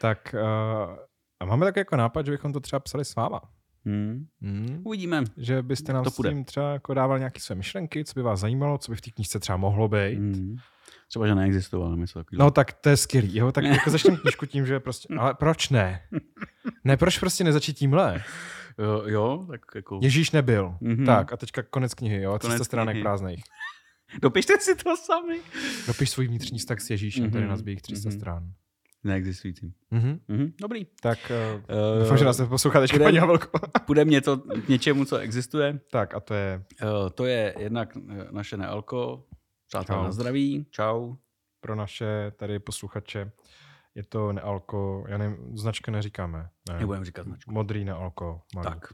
Tak 0.00 0.34
uh, 0.34 0.96
a 1.40 1.44
máme 1.44 1.66
tak 1.66 1.76
jako 1.76 1.96
nápad, 1.96 2.26
že 2.26 2.32
bychom 2.32 2.52
to 2.52 2.60
třeba 2.60 2.80
psali 2.80 3.04
s 3.04 3.14
váma. 3.14 3.40
Hmm. 3.84 4.26
Hmm. 4.42 4.82
Uvidíme. 4.84 5.24
Že 5.36 5.62
byste 5.62 5.92
nám 5.92 6.04
to 6.04 6.10
s 6.10 6.16
tím 6.16 6.44
třeba 6.44 6.72
jako 6.72 6.94
dával 6.94 7.18
nějaké 7.18 7.40
své 7.40 7.54
myšlenky, 7.54 8.04
co 8.04 8.12
by 8.14 8.22
vás 8.22 8.40
zajímalo, 8.40 8.78
co 8.78 8.92
by 8.92 8.96
v 8.96 9.00
té 9.00 9.10
knižce 9.10 9.40
třeba 9.40 9.56
mohlo 9.56 9.88
být. 9.88 10.18
Hmm. 10.18 10.56
Třeba, 11.08 11.26
že 11.26 11.34
neexistovalo 11.34 11.96
něco 11.96 12.18
takového. 12.18 12.44
No 12.44 12.50
tak 12.50 12.72
to 12.72 12.88
je 12.88 12.96
skvělý. 12.96 13.36
Jo? 13.36 13.52
Tak 13.52 13.64
jako 13.80 13.90
začneme 13.90 14.16
knižku 14.16 14.46
tím, 14.46 14.66
že 14.66 14.80
prostě, 14.80 15.14
ale 15.18 15.34
proč 15.34 15.68
ne? 15.68 16.02
Ne, 16.84 16.96
proč 16.96 17.18
prostě 17.18 17.44
nezačít 17.44 17.76
tímhle? 17.76 18.22
Jo, 18.78 19.02
jo 19.06 19.46
tak 19.50 19.60
jako... 19.74 20.00
Ježíš 20.02 20.30
nebyl. 20.30 20.74
Mm-hmm. 20.82 21.06
Tak 21.06 21.32
a 21.32 21.36
teďka 21.36 21.62
konec 21.62 21.94
knihy, 21.94 22.22
jo? 22.22 22.38
300 22.38 22.64
stránek 22.64 23.00
prázdných. 23.00 23.44
Dopište 24.22 24.58
si 24.60 24.74
to 24.74 24.96
sami. 24.96 25.40
Dopiš 25.86 26.10
svůj 26.10 26.26
vnitřní 26.26 26.58
vztah 26.58 26.80
s 26.80 26.90
Ježíšem, 26.90 27.26
mm-hmm. 27.26 27.32
tady 27.32 27.46
nás 27.46 27.62
300 27.82 28.08
mm-hmm. 28.08 28.16
stran. 28.16 28.52
Neexistujícím. 29.04 29.72
Mm-hmm. 29.92 30.20
Mm-hmm. 30.28 30.52
Dobrý. 30.60 30.86
Tak 31.02 31.18
uh, 31.58 32.02
doufám, 32.02 32.18
že 32.18 32.24
nás 32.24 32.40
poslouchá 32.48 32.80
teďka 32.80 32.98
paní 32.98 33.18
Havelko. 33.18 33.58
půjdeme 33.86 34.10
něco 34.10 34.36
k 34.36 34.68
něčemu, 34.68 35.04
co 35.04 35.16
existuje. 35.16 35.80
Tak 35.90 36.14
a 36.14 36.20
to 36.20 36.34
je? 36.34 36.64
Uh, 36.82 37.08
to 37.10 37.26
je 37.26 37.54
jednak 37.58 37.96
naše 38.30 38.56
nealko. 38.56 39.26
Přátelé 39.68 40.04
na 40.04 40.12
zdraví. 40.12 40.66
Čau. 40.70 41.14
Pro 41.60 41.74
naše 41.74 42.32
tady 42.36 42.58
posluchače 42.58 43.32
je 43.94 44.04
to 44.04 44.32
nealko, 44.32 45.04
já 45.08 45.18
nevím, 45.18 45.58
značka 45.58 45.92
neříkáme. 45.92 46.48
Ne. 46.68 46.78
Nebudeme 46.78 47.04
říkat 47.04 47.26
značku. 47.26 47.52
Modrý 47.52 47.84
nealko. 47.84 48.42
Malý. 48.54 48.68
Tak. 48.68 48.88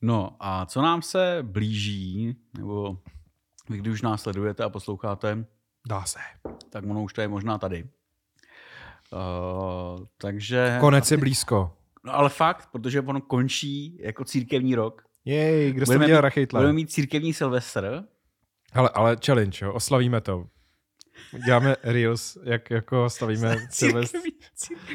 No 0.00 0.36
a 0.40 0.66
co 0.66 0.82
nám 0.82 1.02
se 1.02 1.38
blíží, 1.42 2.36
nebo 2.56 2.98
vy 3.70 3.78
když 3.78 3.92
už 3.92 4.02
nás 4.02 4.22
sledujete 4.22 4.64
a 4.64 4.68
posloucháte, 4.68 5.44
Dá 5.88 6.04
se. 6.04 6.18
Tak 6.70 6.84
ono 6.84 7.02
už 7.02 7.12
to 7.12 7.20
je 7.20 7.28
možná 7.28 7.58
tady. 7.58 7.88
Uh, 9.12 10.04
takže... 10.18 10.76
Konec 10.80 11.10
je 11.10 11.16
blízko. 11.16 11.72
No 12.04 12.14
ale 12.14 12.28
fakt, 12.28 12.68
protože 12.72 13.00
ono 13.00 13.20
končí 13.20 13.98
jako 14.00 14.24
církevní 14.24 14.74
rok. 14.74 15.02
Jej, 15.24 15.72
kdo 15.72 15.86
se 15.86 15.98
dělal 15.98 16.20
Rachejtla? 16.20 16.60
Budeme 16.60 16.72
mít 16.72 16.90
církevní 16.90 17.34
Silvestr. 17.34 18.04
Ale, 18.72 18.88
ale 18.94 19.16
challenge, 19.26 19.64
jo, 19.64 19.72
oslavíme 19.72 20.20
to. 20.20 20.46
Děláme 21.44 21.76
reels, 21.82 22.38
jak 22.42 22.70
jako 22.70 23.10
slavíme 23.10 23.56
Silvestr. 23.70 24.18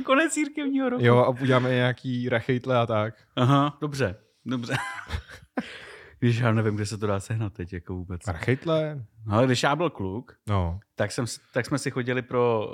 Konec 0.05 0.34
církevního 0.34 0.89
roku. 0.89 1.05
Jo, 1.05 1.17
a 1.17 1.29
uděláme 1.29 1.70
nějaký 1.70 2.29
Rachejtle 2.29 2.77
a 2.77 2.86
tak. 2.86 3.15
Aha, 3.36 3.77
dobře, 3.82 4.15
dobře. 4.46 4.75
Víš, 6.23 6.37
já 6.37 6.51
nevím, 6.51 6.75
kde 6.75 6.85
se 6.85 6.97
to 6.97 7.07
dá 7.07 7.19
sehnat 7.19 7.53
teď, 7.53 7.73
jako 7.73 7.93
vůbec. 7.95 8.27
Archejtle? 8.27 9.05
No, 9.25 9.35
ale 9.35 9.45
když 9.45 9.63
já 9.63 9.75
byl 9.75 9.89
kluk, 9.89 10.35
No. 10.49 10.79
tak, 10.95 11.11
jsem, 11.11 11.25
tak 11.53 11.65
jsme 11.65 11.77
si 11.79 11.91
chodili 11.91 12.21
pro 12.21 12.67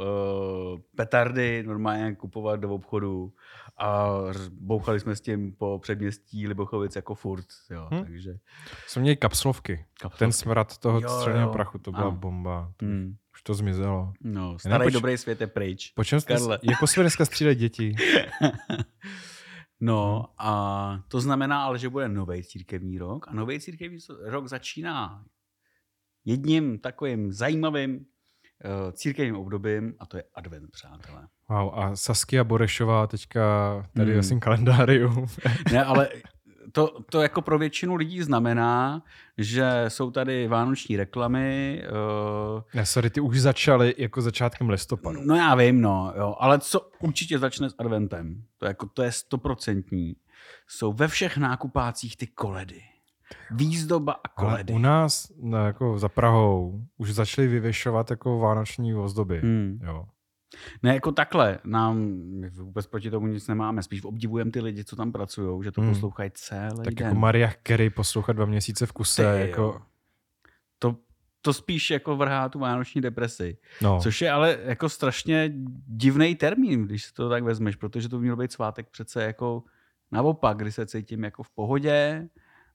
uh, 0.74 0.80
petardy 0.96 1.64
normálně 1.64 2.16
kupovat 2.16 2.60
do 2.60 2.70
obchodu 2.74 3.34
a 3.78 4.10
bouchali 4.52 5.00
jsme 5.00 5.16
s 5.16 5.22
tím 5.22 5.54
po 5.54 5.80
předměstí 5.80 6.48
Libochovic 6.48 6.96
jako 6.96 7.16
furt, 7.16 7.46
jo, 7.70 7.88
Hm. 7.94 8.04
takže... 8.06 8.32
Jsme 8.88 9.02
měli 9.02 9.16
kapslovky. 9.18 9.86
Kapslovky. 10.02 10.20
Ten 10.20 10.32
smrad 10.32 10.78
toho 10.78 11.00
Jo, 11.02 11.10
střelného 11.10 11.50
jo. 11.50 11.54
prachu, 11.54 11.78
to 11.78 11.92
byla 11.92 12.04
Ano. 12.04 12.12
bomba. 12.12 12.72
Hmm. 12.82 13.16
Už 13.34 13.42
to 13.44 13.54
zmizelo. 13.54 14.14
No, 14.22 14.60
starý 14.60 14.84
poč- 14.84 14.94
dobrý 14.94 15.18
svět 15.18 15.42
je 15.42 15.48
pryč. 15.48 15.92
Po 15.96 16.04
čem 16.04 16.20
jste, 16.20 16.36
jako 16.64 16.88
jsme 16.88 17.04
dneska 17.04 17.26
děti? 17.54 17.96
No 19.82 20.26
a 20.38 21.00
to 21.08 21.22
znamená 21.22 21.64
ale, 21.64 21.80
že 21.80 21.90
bude 21.90 22.10
nový 22.10 22.44
církevní 22.44 22.98
rok 22.98 23.28
a 23.28 23.34
nový 23.34 23.60
církevní 23.60 23.98
rok 24.26 24.48
začíná 24.48 25.26
jedním 26.26 26.80
takovým 26.80 27.32
zajímavým 27.32 27.96
uh, 27.96 28.92
církevním 28.92 29.36
obdobím 29.36 29.94
a 30.00 30.06
to 30.06 30.18
je 30.18 30.24
advent, 30.36 30.72
přátelé. 30.72 31.28
Wow, 31.50 31.80
a 31.80 31.96
Saskia 31.96 32.44
Borešová 32.44 33.08
teďka 33.08 33.42
tady 33.96 34.12
Hmm. 34.12 34.16
ve 34.18 34.24
svém 34.24 34.40
kalendáriu. 34.40 35.26
Ne, 35.72 35.86
ale 35.86 36.10
to, 36.72 37.00
to 37.12 37.22
jako 37.22 37.42
pro 37.42 37.60
většinu 37.60 37.96
lidí 37.96 38.22
znamená, 38.22 39.04
že 39.38 39.86
jsou 39.88 40.12
tady 40.12 40.48
vánoční 40.48 40.98
reklamy. 40.98 41.82
Uh, 42.56 42.62
ne, 42.74 42.86
sorry, 42.86 43.10
ty 43.10 43.22
už 43.22 43.40
začaly 43.40 43.96
jako 43.98 44.22
začátkem 44.22 44.70
listopadu. 44.70 45.20
no 45.26 45.36
já 45.36 45.56
vím, 45.56 45.82
no, 45.82 46.14
jo, 46.18 46.36
ale 46.40 46.60
co 46.60 46.90
určitě 47.00 47.40
začne 47.40 47.70
s 47.70 47.76
adventem, 47.80 48.44
to, 48.58 48.66
jako, 48.66 48.86
to 48.94 49.04
je 49.04 49.12
stoprocentní, 49.12 50.16
jsou 50.68 50.94
ve 50.94 51.08
všech 51.08 51.38
nákupácích 51.38 52.18
ty 52.18 52.28
koledy. 52.28 52.82
Výzdoba 53.52 54.14
a 54.14 54.18
Ale 54.38 54.50
koledy. 54.50 54.74
u 54.74 54.78
nás 54.78 55.32
no, 55.42 55.66
jako 55.66 56.00
za 56.00 56.10
Prahou 56.10 56.82
už 56.98 57.14
začali 57.14 57.48
vyvěšovat 57.48 58.10
jako 58.12 58.40
vánoční 58.40 58.96
ozdoby. 58.96 59.40
Hmm. 59.40 59.80
Jo. 59.84 60.06
Ne, 60.84 60.94
jako 60.94 61.12
takhle, 61.12 61.60
nám 61.64 62.10
vůbec 62.52 62.88
proti 62.88 63.12
tomu 63.12 63.28
nic 63.28 63.48
nemáme, 63.48 63.84
spíš 63.84 64.04
obdivujeme 64.04 64.52
ty 64.52 64.62
lidi, 64.62 64.84
co 64.84 64.96
tam 64.96 65.12
pracují, 65.12 65.64
že 65.64 65.72
to 65.72 65.82
Hmm. 65.82 65.90
poslouchají 65.94 66.32
celý 66.34 66.84
Tak 66.84 66.94
den. 66.94 67.08
jako 67.08 67.20
Mariah 67.20 67.56
Carey 67.68 67.90
poslouchat 67.90 68.34
dva 68.34 68.46
měsíce 68.46 68.86
v 68.86 68.92
kuse. 68.92 69.34
Ty 69.36 69.42
jako, 69.50 69.62
jo. 69.62 69.82
to, 70.80 70.96
to 71.42 71.54
spíš 71.54 71.92
jako 71.92 72.16
vrhá 72.18 72.50
tu 72.50 72.60
vánoční 72.60 73.02
depresi. 73.02 73.58
no. 73.82 74.00
Což 74.02 74.22
je 74.22 74.32
ale 74.32 74.58
jako 74.64 74.90
strašně 74.90 75.52
divný 75.88 76.36
termín, 76.36 76.86
když 76.86 77.04
si 77.06 77.14
to 77.14 77.30
tak 77.30 77.44
vezmeš, 77.44 77.76
protože 77.76 78.10
to 78.10 78.18
by 78.18 78.22
měl 78.24 78.36
být 78.36 78.52
svátek 78.52 78.90
přece 78.90 79.24
jako 79.24 79.64
naopak, 80.12 80.58
kdy 80.58 80.72
se 80.72 80.86
cítím 80.86 81.24
jako 81.24 81.44
v 81.44 81.50
pohodě, 81.50 82.30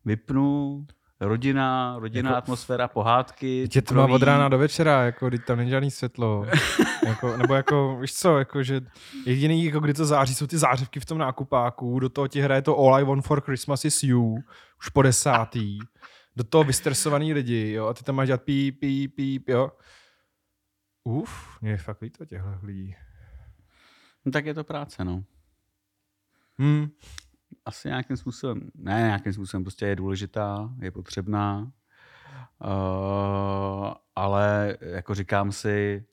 vypnu, 0.05 0.87
rodina, 1.21 1.97
rodinná 1.99 2.31
Jako- 2.31 2.39
atmosféra, 2.39 2.89
pohádky. 2.89 3.69
Tě 3.69 3.83
to 3.83 3.95
má 3.95 4.05
od 4.07 4.23
rána 4.23 4.49
do 4.49 4.59
večera, 4.59 5.05
jako, 5.05 5.29
když 5.29 5.41
tam 5.47 5.59
není 5.59 5.71
žádný 5.71 5.91
světlo. 5.91 6.47
jako, 7.07 7.37
nebo 7.37 7.55
jako, 7.55 7.97
víš 8.01 8.15
co, 8.15 8.39
jako, 8.39 8.63
že 8.63 8.81
jediný, 9.27 9.65
jako, 9.65 9.81
kdy 9.81 9.95
to 9.95 10.05
září, 10.05 10.35
jsou 10.35 10.47
ty 10.47 10.59
zářivky 10.59 11.01
v 11.01 11.05
tom 11.05 11.19
nákupáku, 11.19 11.99
do 12.01 12.09
toho 12.09 12.29
ti 12.29 12.41
hraje 12.41 12.63
to 12.63 12.79
All 12.79 12.95
I 12.95 13.05
Want 13.05 13.25
for 13.27 13.41
Christmas 13.41 13.85
is 13.85 14.03
You, 14.03 14.39
už 14.79 14.89
po 14.89 15.03
desátý, 15.03 15.79
do 16.37 16.45
toho 16.45 16.65
vystresovaný 16.65 17.33
lidi, 17.35 17.73
jo, 17.73 17.87
a 17.87 17.95
ty 17.95 18.05
tam 18.05 18.15
máš 18.15 18.27
dělat 18.27 18.43
píp, 18.43 18.81
píp, 18.81 19.15
píp, 19.17 19.49
jo. 19.49 19.71
Uf, 21.05 21.59
mě 21.61 21.71
je 21.71 21.77
fakt 21.77 22.01
líto 22.03 22.25
těchto 22.25 22.49
lidí. 22.63 22.95
No, 24.25 24.33
tak 24.33 24.47
je 24.47 24.55
to 24.55 24.65
práce, 24.65 25.05
no. 25.05 25.25
Hmm. 26.59 26.89
Asi 27.67 27.89
nějakým 27.89 28.17
způsobem, 28.17 28.71
ne 28.75 28.93
nějakým 29.01 29.33
způsobem, 29.33 29.65
prostě 29.65 29.87
je 29.87 29.97
důležitá, 29.97 30.71
je 30.81 30.91
potřebná, 30.91 31.71
uh, 32.65 33.93
ale 34.17 34.77
jako 34.81 35.15
říkám 35.15 35.53
si, 35.53 36.05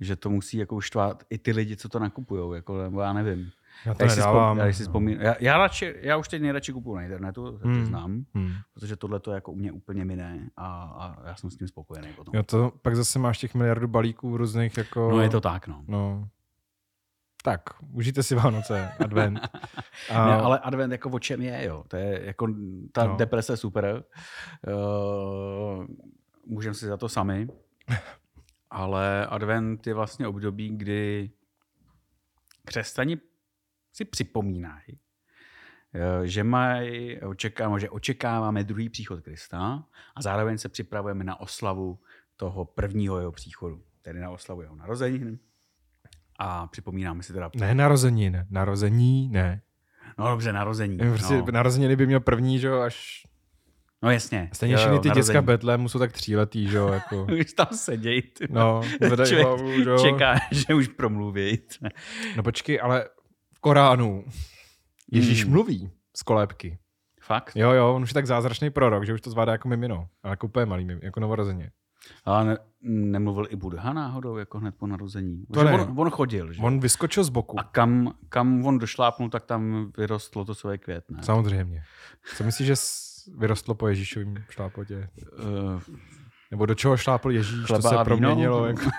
že 0.00 0.16
to 0.16 0.30
musí 0.30 0.56
jako 0.56 0.80
štvát 0.80 1.24
i 1.30 1.38
ty 1.38 1.52
lidi, 1.52 1.76
co 1.76 1.88
to 1.88 1.98
nakupují, 1.98 2.54
jako, 2.56 2.82
nebo 2.82 3.00
já 3.00 3.12
nevím. 3.12 3.50
Já 3.86 3.94
to 3.94 4.02
Já 4.02 4.08
si, 4.08 4.16
nedávám. 4.16 4.58
já, 4.58 4.72
si 4.72 4.82
vzpomín, 4.82 5.18
já, 5.20 5.34
já, 5.40 5.58
radši, 5.58 5.94
já 6.00 6.16
už 6.16 6.28
teď 6.28 6.42
nejradši 6.42 6.72
kupuju 6.72 6.96
na 6.96 7.02
internetu, 7.02 7.58
to 7.58 7.68
Hmm. 7.68 7.84
znám, 7.86 8.24
Hmm. 8.34 8.52
protože 8.74 8.96
tohle 8.96 9.20
to 9.20 9.32
jako 9.32 9.52
u 9.52 9.56
mě 9.56 9.72
úplně 9.72 10.04
miné 10.04 10.50
a, 10.56 10.66
a 10.98 11.28
já 11.28 11.36
jsem 11.36 11.50
s 11.50 11.56
tím 11.56 11.68
spokojený 11.68 12.08
potom. 12.16 12.34
Jo, 12.34 12.42
to 12.42 12.72
pak 12.82 12.96
zase 12.96 13.18
máš 13.18 13.38
těch 13.38 13.54
miliardů 13.54 13.88
balíků 13.88 14.36
různých 14.36 14.76
jako... 14.76 15.10
No 15.10 15.20
je 15.20 15.28
to 15.28 15.40
tak, 15.40 15.68
no. 15.68 15.84
No. 15.88 16.28
Tak, 17.44 17.60
užijte 17.92 18.22
si 18.22 18.34
Vánoce, 18.34 18.92
advent. 18.98 19.40
A, 20.10 20.26
Ne, 20.26 20.32
ale 20.34 20.58
advent 20.58 20.92
jako 20.92 21.10
o 21.10 21.18
čem 21.18 21.42
je, 21.42 21.64
jo. 21.64 21.84
To 21.88 21.96
je 21.96 22.26
jako, 22.26 22.46
ta 22.92 23.06
No. 23.06 23.16
deprese 23.16 23.56
super. 23.56 24.04
Uh, 24.66 25.86
můžeme 26.46 26.74
si 26.74 26.86
za 26.86 26.96
to 26.96 27.08
sami. 27.08 27.48
Ale 28.70 29.26
advent 29.26 29.86
je 29.86 29.94
vlastně 29.94 30.26
období, 30.28 30.68
kdy 30.76 31.30
křesťani 32.64 33.18
si 33.92 34.04
připomínají, 34.04 34.98
eh, 35.94 36.26
že, 36.26 36.44
mají, 36.44 37.20
očekáváme, 37.20 37.80
že 37.80 37.90
očekáváme 37.90 38.64
druhý 38.64 38.88
příchod 38.88 39.20
Krista 39.20 39.84
a 40.16 40.22
zároveň 40.22 40.58
se 40.58 40.68
připravujeme 40.68 41.24
na 41.24 41.40
oslavu 41.40 41.98
toho 42.36 42.64
prvního 42.64 43.18
jeho 43.18 43.32
příchodu, 43.32 43.82
tedy 44.02 44.20
na 44.20 44.30
oslavu 44.30 44.62
jeho 44.62 44.76
narozenin. 44.76 45.38
A 46.38 46.66
připomínáme 46.66 47.22
si 47.22 47.32
teda... 47.32 47.50
Ne 47.56 47.74
narozenin, 47.74 48.46
narození 48.50 49.28
ne. 49.28 49.60
No 50.18 50.28
dobře, 50.28 50.52
narození. 50.52 50.98
Prostě 50.98 51.34
no. 51.34 51.46
narozeniny 51.52 51.96
by 51.96 52.06
měl 52.06 52.20
první, 52.20 52.58
že 52.58 52.66
jo, 52.66 52.80
až... 52.80 53.22
no 54.02 54.10
jasně. 54.10 54.50
Stejně 54.52 54.76
všechny 54.76 54.98
ty 54.98 55.08
narození. 55.08 55.26
děcka 55.34 55.42
Betlému 55.42 55.88
jsou 55.88 55.98
tak 55.98 56.12
tříletý, 56.12 56.68
že 56.68 56.76
jo, 56.76 56.88
jako... 56.88 57.26
Už 57.40 57.52
tam 57.52 57.66
seděj, 57.72 58.22
ty. 58.22 58.46
No, 58.50 58.80
Člověk 58.98 59.46
hlavu, 59.46 59.82
že 59.82 59.90
jo. 59.90 59.98
Čeká, 59.98 60.34
že 60.50 60.74
už 60.74 60.88
promluví. 60.88 61.58
No 62.36 62.42
počkej, 62.42 62.80
ale 62.82 63.08
v 63.56 63.60
Koránu 63.60 64.24
Ježíš 65.12 65.44
Mm. 65.44 65.50
mluví 65.50 65.90
z 66.16 66.22
kolébky. 66.22 66.78
Fakt? 67.22 67.52
Jo, 67.56 67.70
jo, 67.70 67.94
on 67.94 68.02
už 68.02 68.10
je 68.10 68.14
tak 68.14 68.26
zázračný 68.26 68.70
prorok, 68.70 69.06
že 69.06 69.14
už 69.14 69.20
to 69.20 69.30
zvládá 69.30 69.52
jako 69.52 69.68
mimino. 69.68 70.08
Ale 70.22 70.32
jako 70.32 70.46
úplně 70.46 70.66
malý, 70.66 70.84
mim- 70.84 71.00
jako 71.02 71.20
novorozeně. 71.20 71.70
Ale 72.24 72.44
ne, 72.44 72.58
nemluvil 72.82 73.46
i 73.50 73.56
Budha 73.56 73.92
náhodou, 73.92 74.36
jako 74.36 74.58
hned 74.58 74.74
po 74.74 74.86
narození. 74.86 75.46
To 75.54 75.64
ne. 75.64 75.72
on, 75.72 75.94
on, 75.96 76.10
chodil, 76.10 76.52
že? 76.52 76.62
On 76.62 76.80
vyskočil 76.80 77.24
z 77.24 77.28
boku. 77.28 77.60
A 77.60 77.62
kam, 77.62 78.14
kam 78.28 78.66
on 78.66 78.78
došlápnul, 78.78 79.30
tak 79.30 79.44
tam 79.44 79.92
vyrostlo 79.98 80.44
to 80.44 80.54
svoje 80.54 80.78
květ, 80.78 81.10
ne? 81.10 81.22
Samozřejmě. 81.22 81.82
Co 82.36 82.44
myslíš, 82.44 82.66
že 82.66 82.74
vyrostlo 83.38 83.74
po 83.74 83.88
Ježíšovým 83.88 84.44
šlápotě? 84.50 85.08
Uh, 85.38 85.82
Nebo 86.50 86.66
do 86.66 86.74
čeho 86.74 86.96
šlápl 86.96 87.30
Ježíš, 87.30 87.66
to 87.66 87.82
se 87.82 87.88
víno? 87.88 88.04
proměnilo. 88.04 88.66
Jako... 88.66 88.90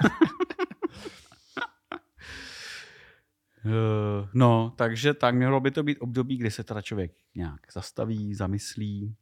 no, 4.33 4.73
takže 4.75 5.13
tak 5.13 5.35
mělo 5.35 5.59
by 5.59 5.71
to 5.71 5.83
být 5.83 5.97
období, 5.97 6.37
kdy 6.37 6.51
se 6.51 6.63
teda 6.63 6.81
člověk 6.81 7.11
nějak 7.35 7.59
zastaví, 7.73 8.33
zamyslí, 8.33 9.15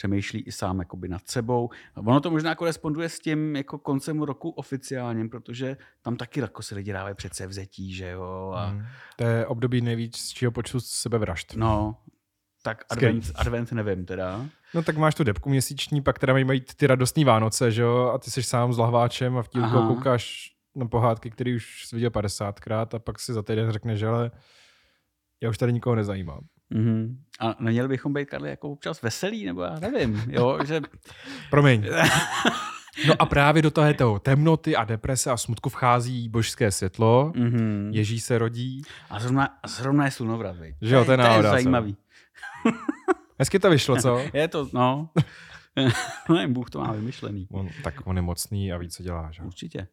přemýšlí 0.00 0.40
i 0.40 0.52
sám 0.52 0.78
jakoby 0.78 1.08
nad 1.08 1.28
sebou. 1.28 1.70
Ono 1.96 2.20
to 2.20 2.30
možná 2.30 2.54
koresponduje 2.54 3.08
s 3.08 3.20
tím 3.20 3.56
jako 3.56 3.78
koncem 3.78 4.22
roku 4.22 4.50
oficiálním, 4.50 5.30
protože 5.30 5.76
tam 6.02 6.16
taky 6.16 6.40
jako 6.40 6.62
se 6.62 6.74
lidi 6.74 6.92
dávají 6.92 7.14
přece 7.14 7.46
vzetí, 7.46 7.94
že 7.94 8.10
jo. 8.10 8.52
A, 8.56 8.70
Mm. 8.70 8.82
To 9.16 9.24
je 9.24 9.46
období 9.46 9.80
nejvíc 9.80 10.16
z 10.16 10.28
čího 10.28 10.52
počtu 10.52 10.80
sebevražd. 10.80 11.54
No, 11.56 11.96
tak 12.62 12.84
advent, 12.90 13.24
advent 13.34 13.72
nevím 13.72 14.06
teda. 14.06 14.46
No 14.74 14.82
tak 14.82 14.96
máš 14.96 15.14
tu 15.14 15.24
depku 15.24 15.50
měsíční, 15.50 16.02
pak 16.02 16.18
teda 16.18 16.32
mají 16.32 16.60
ty 16.60 16.86
radostný 16.86 17.24
Vánoce, 17.24 17.70
že 17.70 17.82
jo? 17.82 18.10
A 18.14 18.18
ty 18.18 18.30
jsi 18.30 18.42
sám 18.42 18.72
s 18.72 18.78
lahváčem 18.78 19.36
a 19.38 19.42
v 19.42 19.48
tílku 19.48 19.76
koukáš 19.86 20.52
na 20.76 20.86
pohádky, 20.88 21.30
který 21.30 21.56
už 21.56 21.86
jsi 21.86 21.96
viděl 21.96 22.10
50krát 22.10 22.96
a 22.96 22.98
pak 22.98 23.20
si 23.20 23.32
za 23.32 23.42
týden 23.42 23.70
řekneš, 23.72 23.98
že 23.98 24.06
ale 24.06 24.30
já 25.42 25.50
už 25.50 25.58
tady 25.58 25.72
nikoho 25.72 25.96
nezajímám. 25.96 26.40
Mm-hmm. 26.74 27.16
A 27.40 27.56
neměli 27.60 27.88
bychom 27.88 28.12
být, 28.12 28.30
Karli, 28.30 28.50
jako 28.50 28.70
občas 28.70 29.02
veselí, 29.02 29.46
nebo 29.46 29.62
já 29.62 29.78
nevím, 29.78 30.24
jo, 30.28 30.58
že... 30.64 30.80
Promiň. 31.50 31.86
No 33.06 33.14
a 33.18 33.26
právě 33.26 33.62
do 33.62 33.70
toho 33.70 34.18
temnoty 34.18 34.76
a 34.76 34.84
deprese 34.84 35.30
a 35.30 35.36
smutku 35.36 35.68
vchází 35.68 36.28
božské 36.28 36.70
světlo, 36.70 37.32
Mm-hmm. 37.34 37.90
Ježíš 37.92 38.22
se 38.22 38.38
rodí. 38.38 38.82
A 39.10 39.20
zrovna, 39.20 39.58
zrovna 39.66 40.04
je 40.04 40.10
slunovrat, 40.10 40.56
viď? 40.56 40.76
Že 40.82 40.94
jo, 40.94 41.04
to 41.04 41.12
je 41.12 41.18
to 41.18 41.24
je 41.24 41.42
zajímavý. 41.42 41.96
Hezky 43.38 43.58
to 43.58 43.70
vyšlo, 43.70 43.96
co? 43.96 44.20
Je 44.32 44.48
to, 44.48 44.68
no. 44.72 45.10
Nevím, 46.28 46.52
Bůh 46.52 46.70
to 46.70 46.80
má 46.80 46.92
vymyšlený. 46.92 47.46
On, 47.52 47.68
tak 47.84 47.94
on 48.04 48.16
je 48.16 48.22
mocný 48.22 48.72
a 48.72 48.78
ví, 48.78 48.88
co 48.88 49.02
dělá, 49.02 49.30
že? 49.32 49.42
Určitě. 49.42 49.88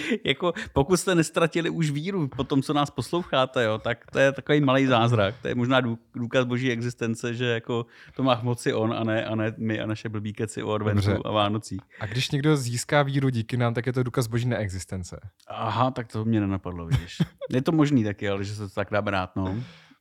jako, 0.24 0.52
pokud 0.72 0.96
jste 0.96 1.14
nestratili 1.14 1.70
už 1.70 1.90
víru 1.90 2.28
po 2.28 2.44
tom, 2.44 2.62
co 2.62 2.72
nás 2.72 2.90
posloucháte, 2.90 3.64
jo, 3.64 3.78
tak 3.78 4.06
to 4.12 4.18
je 4.18 4.32
takový 4.32 4.60
malý 4.60 4.86
zázrak. 4.86 5.34
To 5.42 5.48
je 5.48 5.54
možná 5.54 5.80
dů- 5.80 5.98
důkaz 6.14 6.44
boží 6.44 6.70
existence, 6.70 7.34
že 7.34 7.44
jako 7.46 7.86
to 8.16 8.22
má 8.22 8.40
moci 8.42 8.74
on 8.74 8.92
a 8.92 9.04
ne, 9.04 9.24
a 9.24 9.34
ne 9.34 9.54
my 9.58 9.80
a 9.80 9.86
naše 9.86 10.08
blbý 10.08 10.32
keci 10.32 10.62
o 10.62 10.72
adventu 10.72 11.06
Dobře. 11.06 11.22
a 11.24 11.30
Vánocích. 11.30 11.80
A 12.00 12.06
když 12.06 12.30
někdo 12.30 12.56
získá 12.56 13.02
víru 13.02 13.28
díky 13.28 13.56
nám, 13.56 13.74
tak 13.74 13.86
je 13.86 13.92
to 13.92 14.02
důkaz 14.02 14.26
boží 14.26 14.48
neexistence. 14.48 15.20
Aha, 15.48 15.90
tak 15.90 16.06
to 16.12 16.24
mě 16.24 16.40
nenapadlo, 16.40 16.86
vidíš. 16.86 17.18
Je 17.50 17.62
to 17.62 17.72
možný 17.72 18.04
taky, 18.04 18.28
ale 18.28 18.44
že 18.44 18.54
se 18.54 18.68
to 18.68 18.74
tak 18.74 18.88
dá 18.90 19.02
brát, 19.02 19.36
no. 19.36 19.56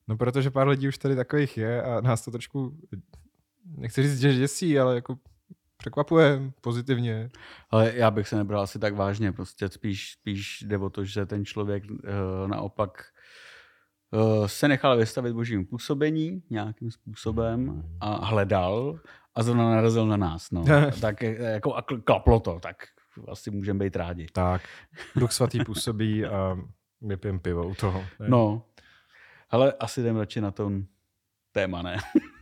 No 0.08 0.18
protože 0.18 0.52
pár 0.52 0.68
lidí 0.68 0.88
už 0.88 0.98
tady 0.98 1.16
takových 1.16 1.58
je 1.58 1.82
a 1.84 2.02
nás 2.02 2.26
to 2.26 2.32
trošku, 2.32 2.78
nechci 3.78 4.04
říct, 4.04 4.20
že 4.20 4.34
děsí, 4.34 4.80
ale 4.80 4.96
jako 4.96 5.18
překvapuje 5.82 6.52
pozitivně. 6.62 7.30
Ale 7.70 7.92
já 7.96 8.12
bych 8.12 8.28
se 8.28 8.36
nebral 8.36 8.62
asi 8.62 8.80
tak 8.80 8.96
vážně, 8.96 9.32
prostě 9.32 9.70
spíš, 9.70 10.12
spíš 10.12 10.62
jde 10.68 10.78
o 10.78 10.90
to, 10.90 11.06
že 11.06 11.26
ten 11.26 11.46
člověk 11.46 11.84
uh, 11.92 11.98
naopak 12.48 13.04
uh, 14.12 14.46
se 14.46 14.68
nechal 14.68 14.98
vystavit 14.98 15.34
božímu 15.34 15.66
působení 15.66 16.44
nějakým 16.50 16.92
způsobem 16.92 17.84
a 18.00 18.26
hledal 18.26 19.00
a 19.36 19.44
zrovna 19.44 19.70
narazil 19.70 20.06
na 20.06 20.18
nás. 20.18 20.52
No. 20.52 20.64
tak 21.02 21.22
jako 21.22 21.76
a 21.76 21.82
klaplo 21.82 22.40
to, 22.40 22.60
tak 22.60 22.76
asi 23.28 23.52
můžeme 23.52 23.80
být 23.80 23.96
rádi. 23.96 24.28
Tak, 24.34 24.62
duch 25.16 25.32
svatý 25.32 25.60
působí 25.66 26.26
a 26.26 26.58
my 27.02 27.18
pijeme 27.18 27.40
pivo 27.40 27.68
u 27.68 27.76
toho. 27.76 28.00
Ne? 28.20 28.30
No, 28.30 28.66
ale 29.50 29.74
asi 29.80 30.02
jdem 30.02 30.18
radši 30.18 30.42
na 30.42 30.52
ton 30.52 30.86
téma, 31.52 31.82
ne? 31.82 31.98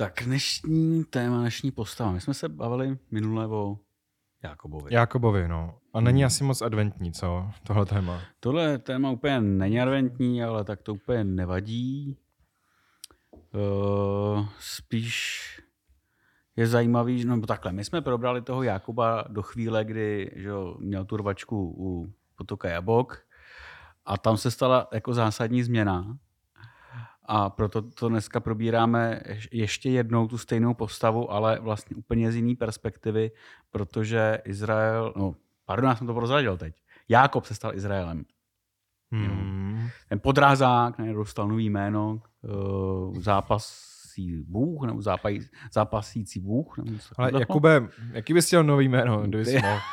tak 0.00 0.22
dnešní 0.24 1.04
téma, 1.04 1.40
dnešní 1.40 1.70
postava. 1.70 2.12
My 2.12 2.20
jsme 2.20 2.34
se 2.34 2.48
bavili 2.48 2.98
minule 3.10 3.46
o 3.46 3.78
Jakobovi. 4.42 4.94
Jakobovi, 4.94 5.48
no. 5.48 5.78
A 5.92 6.00
není 6.00 6.20
hmm. 6.20 6.26
asi 6.26 6.44
moc 6.44 6.62
adventní, 6.62 7.12
co, 7.12 7.50
tohle 7.66 7.86
téma? 7.86 8.20
Tohle 8.40 8.78
téma 8.78 9.10
úplně 9.10 9.40
není 9.40 9.80
adventní, 9.80 10.42
ale 10.44 10.64
tak 10.64 10.82
to 10.82 10.94
úplně 10.94 11.24
nevadí. 11.24 12.16
Uh, 13.32 14.46
spíš 14.58 15.40
je 16.56 16.66
zajímavý, 16.66 17.24
no 17.24 17.40
takhle, 17.40 17.72
my 17.72 17.84
jsme 17.84 18.00
probrali 18.00 18.42
toho 18.42 18.62
Jakuba 18.62 19.24
do 19.28 19.42
chvíle, 19.42 19.84
kdy 19.84 20.32
že, 20.36 20.50
měl 20.78 21.04
tu 21.04 21.16
rvačku 21.16 21.74
u 21.78 22.12
potoka 22.36 22.68
Jabok 22.68 23.26
a 24.04 24.18
tam 24.18 24.36
se 24.36 24.50
stala 24.50 24.88
jako 24.92 25.14
zásadní 25.14 25.62
změna 25.62 26.18
a 27.32 27.50
proto 27.50 27.82
to 27.82 28.08
dneska 28.08 28.40
probíráme 28.40 29.20
ještě 29.52 29.90
jednou 29.90 30.28
tu 30.28 30.38
stejnou 30.38 30.74
postavu, 30.74 31.32
ale 31.32 31.58
vlastně 31.60 31.96
úplně 31.96 32.32
z 32.32 32.36
jiné 32.36 32.54
perspektivy, 32.56 33.30
protože 33.70 34.38
Izrael, 34.44 35.12
no 35.16 35.34
pardon, 35.64 35.90
já 35.90 35.96
jsem 35.96 36.06
to 36.06 36.14
prozradil 36.14 36.56
teď, 36.56 36.74
Jákob 37.08 37.44
se 37.44 37.54
stal 37.54 37.74
Izraelem. 37.74 38.24
Hmm. 39.12 39.88
Ten 40.08 40.20
podrázák 40.20 40.98
ne, 40.98 41.12
dostal 41.12 41.48
nový 41.48 41.70
jméno, 41.70 42.22
uh, 42.42 43.20
zápasí 43.20 44.44
Bůh, 44.46 44.86
nebo 44.86 45.02
zápasí, 45.02 45.40
zápasící 45.72 46.40
Bůh. 46.40 46.78
Nebo 46.78 46.98
Ale 47.16 47.30
Jakube, 47.40 47.88
jaký 48.12 48.34
bys 48.34 48.46
chtěl 48.46 48.64
nový 48.64 48.88
jméno, 48.88 49.22
kdyby 49.22 49.52
mohl? 49.52 49.78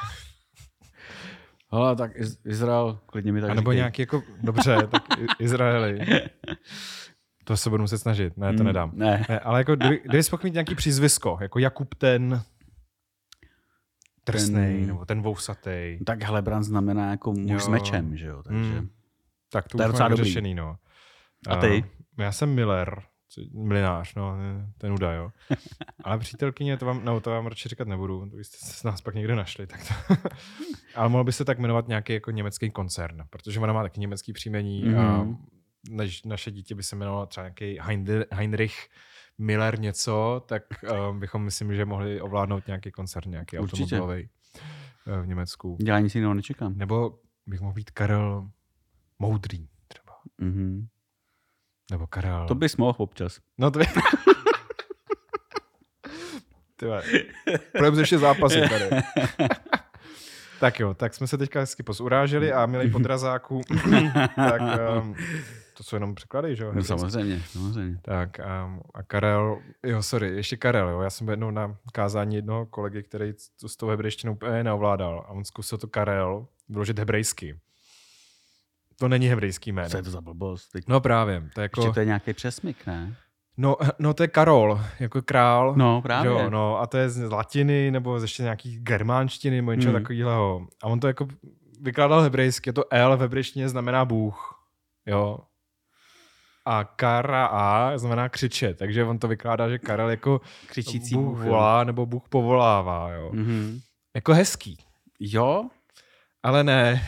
Ale 1.70 1.96
tak 1.96 2.12
Izrael, 2.46 3.00
klidně 3.06 3.32
mi 3.32 3.42
tak 3.42 3.50
A 3.50 3.54
nebo 3.54 3.72
říkej. 3.72 3.78
nějaký 3.78 4.02
jako, 4.02 4.24
dobře, 4.42 4.78
tak 4.92 5.04
Izraeli. 5.40 6.00
To 7.48 7.58
se 7.58 7.70
budu 7.70 7.84
muset 7.84 7.98
snažit, 7.98 8.38
ne, 8.38 8.54
to 8.54 8.60
mm, 8.60 8.68
nedám. 8.68 8.92
Ne. 8.94 9.26
ne 9.30 9.40
ale 9.40 9.60
jako, 9.60 9.76
kdyby, 9.76 10.02
kdyby 10.04 10.24
jsi 10.24 10.36
mít 10.44 10.54
nějaký 10.54 10.76
přízvisko, 10.76 11.38
jako 11.42 11.60
Jakub 11.60 11.96
ten 11.96 12.42
trsnej, 14.24 14.80
ten, 14.80 14.88
nebo 14.88 15.06
ten 15.06 15.22
vousatý. 15.22 16.00
Tak 16.06 16.24
Helebran 16.24 16.64
znamená 16.64 17.12
jako 17.12 17.32
muž 17.32 17.52
jo. 17.52 17.60
s 17.60 17.68
mečem, 17.68 18.18
že 18.18 18.28
jo, 18.28 18.44
takže... 18.44 18.82
Mm. 18.82 18.90
Tak 19.52 19.68
to, 19.68 19.78
to 19.78 19.90
už 19.90 20.00
mám 20.00 20.12
vyřešený, 20.12 20.56
no. 20.56 20.76
A 21.48 21.56
ty? 21.56 21.84
Uh, 21.84 22.24
já 22.24 22.32
jsem 22.32 22.56
Miller, 22.56 23.02
mlinář, 23.54 24.16
no, 24.16 24.36
ten 24.78 24.92
údaj, 24.92 25.18
jo. 25.18 25.30
Ale 26.04 26.18
přítelkyně, 26.18 26.78
to 26.78 26.86
vám, 26.86 27.06
no, 27.06 27.22
to 27.22 27.30
vám 27.30 27.48
radši 27.48 27.70
říkat 27.70 27.88
nebudu, 27.88 28.30
to 28.30 28.38
jste 28.38 28.58
se 28.66 28.88
nás 28.88 29.02
pak 29.02 29.16
někde 29.16 29.36
našli, 29.36 29.68
tak 29.68 29.80
to. 29.88 30.16
Ale 30.96 31.10
mohl 31.10 31.24
by 31.24 31.32
se 31.32 31.46
tak 31.46 31.60
jmenovat 31.60 31.88
nějaký 31.88 32.14
jako 32.14 32.32
německý 32.32 32.70
koncern, 32.72 33.24
protože 33.30 33.60
ona 33.60 33.74
má 33.74 33.84
taky 33.84 34.00
německý 34.00 34.34
příjmení 34.34 34.86
mm-hmm. 34.86 35.00
a 35.00 35.24
mhm. 35.24 35.38
Než 35.90 36.24
naše 36.24 36.52
dítě 36.52 36.76
by 36.76 36.84
se 36.84 36.96
jmenovalo 36.96 37.26
třeba 37.26 37.44
nějaký 37.44 37.80
Heinrich 38.32 38.90
Miller 39.38 39.80
něco, 39.80 40.44
tak 40.46 40.64
um, 41.10 41.20
bychom 41.20 41.44
myslím, 41.44 41.76
že 41.76 41.86
mohli 41.86 42.22
ovládnout 42.22 42.68
nějaký 42.68 42.92
koncern, 42.92 43.32
nějaký 43.32 43.60
Určitě. 43.60 43.84
automobilový 43.84 44.30
uh, 45.08 45.22
v 45.22 45.28
Německu. 45.28 45.78
Já 45.86 46.00
nic 46.00 46.16
jiného 46.16 46.34
nečekám. 46.34 46.78
Nebo 46.78 47.20
bych 47.46 47.62
mohl 47.62 47.74
být 47.74 47.92
Karel 47.92 48.50
Moudrý 49.20 49.68
třeba. 49.88 50.14
Mm-hmm. 50.42 50.88
Nebo 51.92 52.08
Karel. 52.08 52.48
To 52.48 52.56
bys 52.56 52.78
mohl 52.78 52.96
občas. 52.98 53.40
No 53.58 53.72
to 53.72 53.80
by... 53.80 53.86
Tyhle. 56.76 57.04
Ještě 58.00 58.18
zápasy 58.18 58.62
tady. 58.70 58.90
tak 60.60 60.80
jo, 60.80 60.94
tak 60.94 61.14
jsme 61.14 61.28
se 61.28 61.38
teďka 61.38 61.60
hezky 61.60 61.84
pozuráželi 61.84 62.54
a 62.54 62.66
milí 62.66 62.92
podrazáku, 62.92 63.62
tak 64.36 64.62
um, 65.02 65.16
to 65.78 65.84
jsou 65.84 65.96
jenom 65.96 66.16
překlady, 66.16 66.56
že 66.56 66.64
jo? 66.64 66.72
No, 66.74 66.84
samozřejmě, 66.84 67.44
samozřejmě. 67.48 68.00
Tak 68.02 68.40
um, 68.66 68.82
a 68.94 69.04
Karel, 69.04 69.60
jo, 69.84 70.04
sorry, 70.04 70.36
ještě 70.36 70.58
Karel, 70.58 70.90
jo, 70.90 71.02
já 71.02 71.10
jsem 71.10 71.26
byl 71.26 71.32
jednou 71.32 71.52
na 71.52 71.78
kázání 71.92 72.36
jednoho 72.36 72.66
kolegy, 72.66 73.04
který 73.04 73.34
to 73.62 73.70
s 73.70 73.76
tou 73.76 73.88
hebrejštinou 73.88 74.34
úplně 74.34 74.64
neovládal 74.64 75.26
a 75.28 75.30
on 75.30 75.46
zkusil 75.46 75.78
to 75.78 75.88
Karel 75.88 76.48
vyložit 76.70 77.00
hebrejsky. 77.00 77.60
To 79.00 79.08
není 79.08 79.28
hebrejský 79.28 79.72
jméno. 79.72 79.90
Co 79.90 79.98
je 79.98 80.04
to 80.04 80.12
za 80.12 80.22
blbost? 80.22 80.70
Teď... 80.70 80.84
No 80.88 81.02
právě. 81.02 81.50
To 81.54 81.62
je 81.62 81.64
jako... 81.64 81.82
Ještě 81.82 81.94
to 81.94 82.00
je 82.00 82.06
nějaký 82.06 82.34
přesmyk, 82.34 82.86
ne? 82.88 83.16
No, 83.58 83.76
no 84.00 84.14
to 84.14 84.24
je 84.24 84.28
Karol, 84.28 84.82
jako 85.00 85.22
král. 85.22 85.76
No 85.76 86.02
právě. 86.02 86.32
Jo, 86.32 86.50
no, 86.50 86.80
a 86.80 86.88
to 86.88 86.98
je 86.98 87.10
z 87.10 87.30
latiny 87.30 87.92
nebo 87.92 88.20
z 88.20 88.22
ještě 88.22 88.44
nějaký 88.44 88.80
germánštiny 88.80 89.56
nebo 89.56 89.74
něčeho 89.74 89.94
hmm. 89.94 90.04
takového. 90.04 90.68
A 90.84 90.88
on 90.88 91.00
to 91.00 91.08
jako 91.08 91.28
vykládal 91.82 92.22
hebrejsky, 92.22 92.74
to 92.74 92.84
L 92.90 93.18
v 93.18 93.20
hebrejštině 93.20 93.70
znamená 93.70 94.06
Bůh. 94.06 94.54
Jo. 95.06 95.40
A 96.70 96.84
Kara 96.84 97.46
A 97.46 97.98
znamená 97.98 98.30
křičet, 98.30 98.78
takže 98.78 99.04
on 99.04 99.20
to 99.20 99.28
vykládá, 99.28 99.70
že 99.70 99.80
Karel 99.80 100.10
jako 100.10 100.42
Křičící 100.68 101.16
Bůh, 101.16 101.26
Bůh 101.26 101.46
volá 101.46 101.84
nebo 101.84 102.06
Bůh 102.06 102.30
povolává. 102.30 103.12
Jo. 103.12 103.32
Mm-hmm. 103.32 103.82
Jako 104.16 104.34
hezký. 104.34 104.78
Jo? 105.20 105.70
Ale 106.44 106.64
ne. 106.64 107.08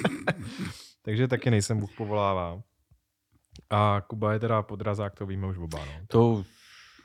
Takže 1.02 1.28
taky 1.28 1.50
nejsem 1.50 1.80
Bůh 1.80 1.90
povolává. 1.96 2.60
A 3.70 4.02
Kuba 4.06 4.32
je 4.32 4.38
teda 4.38 4.62
podrazák, 4.62 5.14
to 5.14 5.26
víme 5.26 5.46
už 5.46 5.58
oba. 5.58 5.78
No. 5.78 5.92
To 6.08 6.44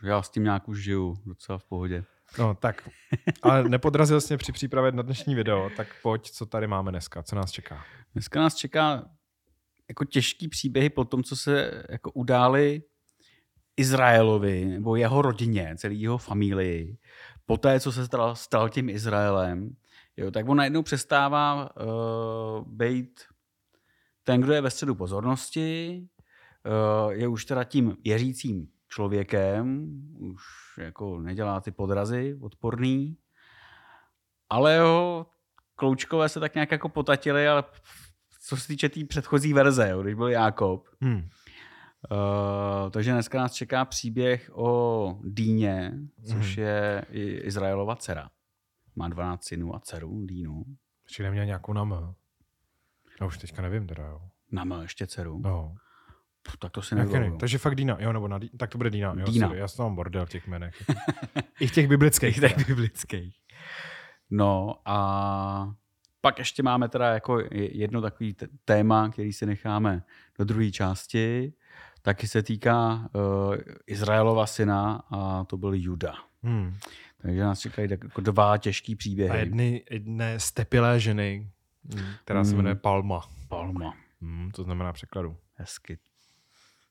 já 0.03 0.21
s 0.21 0.29
tím 0.29 0.43
nějak 0.43 0.67
už 0.67 0.83
žiju 0.83 1.17
docela 1.25 1.57
v 1.57 1.63
pohodě. 1.63 2.03
No 2.39 2.55
tak, 2.55 2.89
ale 3.41 3.69
nepodrazil 3.69 4.21
jsi 4.21 4.33
mě 4.33 4.37
při 4.37 4.51
přípravě 4.51 4.91
na 4.91 5.03
dnešní 5.03 5.35
video, 5.35 5.69
tak 5.77 5.87
pojď, 6.03 6.31
co 6.31 6.45
tady 6.45 6.67
máme 6.67 6.91
dneska, 6.91 7.23
co 7.23 7.35
nás 7.35 7.51
čeká? 7.51 7.83
Dneska 8.13 8.39
nás 8.39 8.55
čeká 8.55 9.03
jako 9.91 10.05
těžký 10.05 10.47
příběhy 10.47 10.89
po 10.89 11.05
tom, 11.05 11.23
co 11.23 11.35
se 11.35 11.83
jako 11.89 12.11
udály 12.11 12.83
Izraelovi 13.77 14.65
nebo 14.65 14.95
jeho 14.95 15.21
rodině, 15.21 15.75
celý 15.77 16.01
jeho 16.01 16.17
familii, 16.17 16.97
po 17.45 17.57
té, 17.57 17.79
co 17.79 17.91
se 17.91 18.05
stal, 18.05 18.35
stal 18.35 18.69
tím 18.69 18.89
Izraelem, 18.89 19.75
jo, 20.17 20.31
tak 20.31 20.49
on 20.49 20.57
najednou 20.57 20.83
přestává 20.83 21.69
uh, 21.75 22.67
být 22.67 23.21
ten, 24.23 24.41
kdo 24.41 24.53
je 24.53 24.61
ve 24.61 24.69
středu 24.69 24.95
pozornosti, 24.95 26.03
eh, 26.65 27.13
je 27.13 27.27
už 27.27 27.45
teda 27.45 27.63
tím 27.63 27.97
věřícím 28.03 28.67
člověkem, 28.87 29.91
už 30.19 30.43
jako 30.77 31.19
nedělá 31.19 31.61
ty 31.61 31.71
podrazy 31.71 32.37
odporný, 32.41 33.17
ale 34.49 34.75
jo, 34.75 35.25
Kloučkové 35.75 36.29
se 36.29 36.39
tak 36.39 36.55
nějak 36.55 36.71
jako 36.71 36.89
potatili, 36.89 37.47
ale 37.47 37.63
co 38.41 38.57
se 38.57 38.67
týče 38.67 38.89
té 38.89 38.93
tý 38.93 39.05
předchozí 39.05 39.53
verze, 39.53 39.89
jo, 39.89 40.01
když 40.01 40.15
byl 40.15 40.27
Jákob. 40.27 40.87
Hmm. 41.01 41.29
Uh, 42.11 42.89
takže 42.91 43.11
dneska 43.11 43.37
nás 43.37 43.53
čeká 43.53 43.85
příběh 43.85 44.49
o 44.53 45.19
Dýně, 45.23 45.93
což 46.27 46.57
hmm. 46.57 46.65
je 46.65 47.05
Izraelova 47.43 47.95
dcera. 47.95 48.29
Má 48.95 49.07
12 49.07 49.43
synů 49.43 49.75
a 49.75 49.79
dceru, 49.79 50.25
Dýnu. 50.25 50.63
Ještě 51.03 51.23
neměl 51.23 51.45
nějakou 51.45 51.73
nám. 51.73 52.15
Já 53.21 53.27
už 53.27 53.37
teďka 53.37 53.61
nevím 53.61 53.87
teda, 53.87 54.07
jo. 54.07 54.21
Máme 54.51 54.81
ještě 54.81 55.07
dceru? 55.07 55.41
No. 55.43 55.75
Puh, 56.43 56.57
tak 56.57 56.71
to 56.71 56.81
si 56.81 56.95
nevím. 56.95 57.37
Takže 57.37 57.57
fakt 57.57 57.75
Dina, 57.75 57.97
jo, 57.99 58.13
nebo 58.13 58.27
na, 58.27 58.39
tak 58.57 58.69
to 58.69 58.77
bude 58.77 58.89
Dina. 58.89 59.13
Jo, 59.17 59.25
Dina. 59.25 59.47
Sorry, 59.47 59.59
já 59.59 59.67
jsem 59.67 59.95
bordel 59.95 60.25
v 60.25 60.29
těch 60.29 60.47
jménech. 60.47 60.83
I 61.59 61.67
v 61.67 61.71
těch 61.71 61.87
biblických. 61.87 62.39
těch 62.39 62.67
biblických. 62.67 63.35
No 64.29 64.75
a 64.85 65.73
pak 66.21 66.39
ještě 66.39 66.63
máme 66.63 66.89
teda 66.89 67.13
jako 67.13 67.43
jedno 67.51 68.01
takový 68.01 68.35
téma, 68.65 69.09
který 69.09 69.33
si 69.33 69.45
necháme 69.45 70.03
do 70.39 70.45
druhé 70.45 70.71
části. 70.71 71.53
Taky 72.01 72.27
se 72.27 72.43
týká 72.43 73.09
uh, 73.13 73.55
Izraelova 73.87 74.45
syna 74.45 75.03
a 75.09 75.43
to 75.43 75.57
byl 75.57 75.73
Juda. 75.73 76.13
Hmm. 76.43 76.77
Takže 77.17 77.41
nás 77.43 77.59
čekají 77.59 77.87
jako 77.91 78.21
dva 78.21 78.57
těžký 78.57 78.95
příběhy. 78.95 79.31
A 79.31 79.35
jedny, 79.35 79.83
jedné 79.91 80.39
stepilé 80.39 80.99
ženy, 80.99 81.49
která 82.23 82.39
hmm. 82.39 82.49
se 82.49 82.55
jmenuje 82.55 82.75
Palma. 82.75 83.21
Palma. 83.47 83.93
Hmm, 84.21 84.51
to 84.51 84.63
znamená 84.63 84.93
překladu. 84.93 85.37
Hezky. 85.55 85.97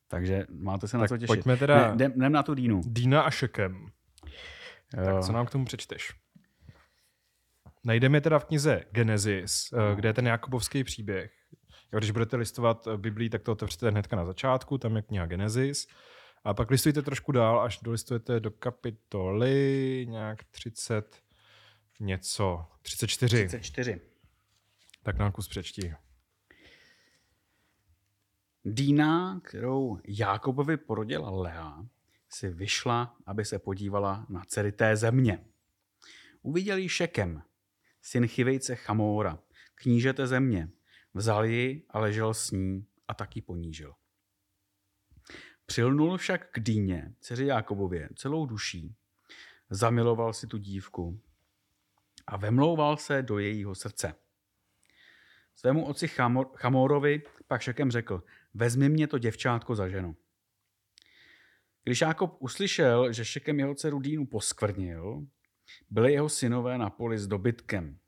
Takže 0.08 0.46
máte 0.50 0.88
se 0.88 0.96
na 0.96 1.02
tak 1.02 1.08
co 1.08 1.18
těšit. 1.18 1.26
pojďme 1.26 1.56
teda... 1.56 1.94
Ne, 1.94 2.04
jdem 2.04 2.32
na 2.32 2.42
tu 2.42 2.54
Dínu. 2.54 2.80
Dína 2.84 3.22
a 3.22 3.30
Šekem. 3.30 3.86
Jo. 4.96 5.04
Tak 5.04 5.24
co 5.24 5.32
nám 5.32 5.46
k 5.46 5.50
tomu 5.50 5.64
přečteš? 5.64 6.12
Najdeme 7.84 8.16
je 8.16 8.20
teda 8.20 8.38
v 8.38 8.44
knize 8.44 8.84
Genesis, 8.90 9.70
no. 9.70 9.96
kde 9.96 10.08
je 10.08 10.12
ten 10.12 10.26
Jakobovský 10.26 10.84
příběh. 10.84 11.32
Když 11.98 12.10
budete 12.10 12.36
listovat 12.36 12.88
Biblii, 12.96 13.30
tak 13.30 13.42
to 13.42 13.52
otevřete 13.52 13.90
hnedka 13.90 14.16
na 14.16 14.24
začátku, 14.24 14.78
tam 14.78 14.96
je 14.96 15.02
kniha 15.02 15.26
Genesis. 15.26 15.86
A 16.44 16.54
pak 16.54 16.70
listujte 16.70 17.02
trošku 17.02 17.32
dál, 17.32 17.60
až 17.60 17.78
dolistujete 17.82 18.40
do 18.40 18.50
kapitoly 18.50 20.06
nějak 20.08 20.44
30 20.44 21.22
něco, 22.00 22.66
34. 22.82 23.36
34. 23.48 24.00
Tak 25.02 25.18
nám 25.18 25.32
kus 25.32 25.48
přečti. 25.48 25.94
Dýna, 28.64 29.40
kterou 29.44 29.98
Jákobovi 30.08 30.76
porodila 30.76 31.30
Lea, 31.30 31.84
si 32.28 32.50
vyšla, 32.50 33.16
aby 33.26 33.44
se 33.44 33.58
podívala 33.58 34.26
na 34.28 34.44
dcery 34.44 34.72
té 34.72 34.96
země. 34.96 35.44
Uviděl 36.42 36.76
ji 36.76 36.88
Šekem, 36.88 37.42
syn 38.02 38.26
chivejce 38.26 38.76
Chamóra, 38.76 39.38
knížete 39.74 40.26
země. 40.26 40.68
Vzal 41.14 41.44
ji 41.44 41.86
a 41.90 41.98
ležel 41.98 42.34
s 42.34 42.50
ní 42.50 42.86
a 43.08 43.14
taky 43.14 43.42
ponížil. 43.42 43.94
Přilnul 45.66 46.16
však 46.16 46.50
k 46.50 46.60
Dýně, 46.60 47.14
dceři 47.20 47.46
Jákobově, 47.46 48.08
celou 48.16 48.46
duší. 48.46 48.94
Zamiloval 49.70 50.32
si 50.32 50.46
tu 50.46 50.58
dívku 50.58 51.20
a 52.26 52.36
vemlouval 52.36 52.96
se 52.96 53.22
do 53.22 53.38
jejího 53.38 53.74
srdce. 53.74 54.14
Svému 55.54 55.86
otci 55.86 56.08
Chamor, 56.08 56.50
Chamorovi 56.56 57.22
pak 57.46 57.62
Šekem 57.62 57.90
řekl, 57.90 58.22
vezmi 58.54 58.88
mě 58.88 59.06
to 59.06 59.18
děvčátko 59.18 59.74
za 59.74 59.88
ženu. 59.88 60.16
Když 61.84 62.00
Jákob 62.00 62.36
uslyšel, 62.38 63.12
že 63.12 63.24
Šekem 63.24 63.58
jeho 63.58 63.74
dceru 63.74 64.00
Dínu 64.00 64.26
poskvrnil, 64.26 65.26
byli 65.90 66.12
jeho 66.12 66.28
synové 66.28 66.78
na 66.78 66.90
poli 66.90 67.18
s 67.18 67.26
dobytkem. 67.26 67.98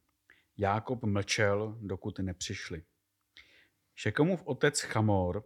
Jákob 0.56 1.04
mlčel, 1.04 1.78
dokud 1.80 2.18
nepřišli. 2.18 2.82
Šekemův 3.94 4.42
otec 4.44 4.80
Chamor 4.80 5.44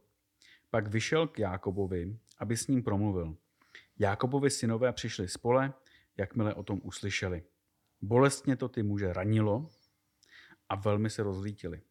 pak 0.71 0.89
vyšel 0.89 1.27
k 1.27 1.39
Jákobovi, 1.39 2.19
aby 2.39 2.57
s 2.57 2.67
ním 2.67 2.83
promluvil. 2.83 3.37
Jákobovi 3.99 4.51
synové 4.51 4.93
přišli 4.93 5.29
spole, 5.29 5.75
jakmile 6.17 6.55
o 6.55 6.63
tom 6.63 6.81
uslyšeli. 6.83 7.45
Bolestně 8.01 8.57
to 8.57 8.69
ty 8.69 8.83
muže 8.83 9.13
ranilo 9.13 9.69
a 10.69 10.75
velmi 10.75 11.11
se 11.11 11.23
rozlítili. 11.23 11.83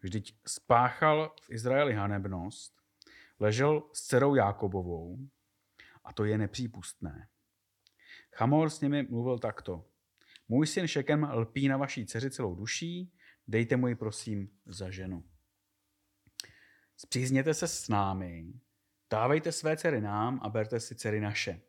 Vždyť 0.00 0.38
spáchal 0.46 1.34
v 1.40 1.50
Izraeli 1.50 1.94
hanebnost, 1.94 2.82
ležel 3.40 3.82
s 3.92 4.02
dcerou 4.02 4.34
Jákobovou 4.34 5.18
a 6.04 6.12
to 6.12 6.24
je 6.24 6.38
nepřípustné. 6.38 7.28
Chamor 8.36 8.70
s 8.70 8.80
nimi 8.80 9.02
mluvil 9.02 9.38
takto. 9.38 9.84
Můj 10.48 10.66
syn 10.66 10.86
Šekem 10.86 11.28
lpí 11.32 11.68
na 11.68 11.76
vaší 11.76 12.06
dceři 12.06 12.30
celou 12.30 12.54
duší, 12.54 13.12
dejte 13.48 13.76
mu 13.76 13.88
ji 13.88 13.94
prosím 13.94 14.50
za 14.66 14.90
ženu. 14.90 15.24
Zpřízněte 16.96 17.54
se 17.54 17.68
s 17.68 17.88
námi, 17.88 18.52
dávejte 19.10 19.52
své 19.52 19.76
dcery 19.76 20.00
nám 20.00 20.40
a 20.42 20.48
berte 20.48 20.80
si 20.80 20.94
dcery 20.94 21.20
naše. 21.20 21.60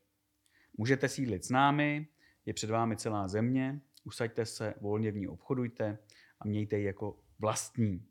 Můžete 0.78 1.10
sídlit 1.10 1.46
s 1.46 1.50
námi, 1.50 2.08
je 2.46 2.54
před 2.54 2.70
vámi 2.70 2.98
celá 2.98 3.28
země, 3.28 3.82
usaďte 4.04 4.46
se, 4.46 4.74
volně 4.82 5.12
v 5.12 5.18
ní 5.18 5.28
obchodujte 5.28 5.98
a 6.40 6.48
mějte 6.48 6.78
ji 6.78 6.86
jako 6.86 7.20
vlastní. 7.40 8.08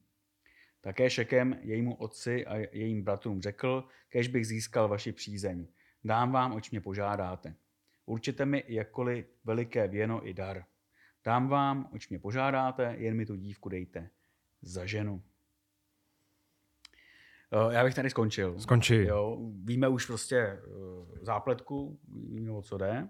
Také 0.81 1.11
Šekem 1.11 1.59
jejímu 1.63 1.95
otci 1.95 2.47
a 2.47 2.57
jejím 2.57 3.05
bratrům 3.05 3.43
řekl, 3.43 3.89
kež 4.09 4.29
bych 4.29 4.47
získal 4.47 4.89
vaši 4.89 5.13
přízeň. 5.13 5.67
Dám 6.05 6.33
vám, 6.33 6.53
oč 6.53 6.71
mě 6.71 6.81
požádáte. 6.81 7.55
Určite 8.07 8.47
mi 8.47 8.65
jakkoliv 8.69 9.27
veliké 9.45 9.89
věno 9.89 10.29
i 10.29 10.35
dar. 10.35 10.65
Dám 11.25 11.49
vám, 11.49 11.91
oč 11.93 12.09
mě 12.09 12.19
požádáte, 12.19 12.95
jen 12.99 13.17
mi 13.17 13.27
tu 13.27 13.37
dívku 13.37 13.69
dejte 13.69 14.11
za 14.63 14.87
ženu. 14.87 15.23
Eh, 17.53 17.75
já 17.75 17.85
bych 17.85 17.95
tady 17.95 18.11
skončil. 18.11 18.61
Skončí. 18.61 18.95
Jo, 18.95 19.39
víme 19.65 19.89
už 19.89 20.07
prostě 20.07 20.37
eh, 20.37 20.61
zápletku, 21.23 22.01
víme 22.09 22.51
o 22.51 22.63
co 22.63 22.79
jde. 22.79 23.09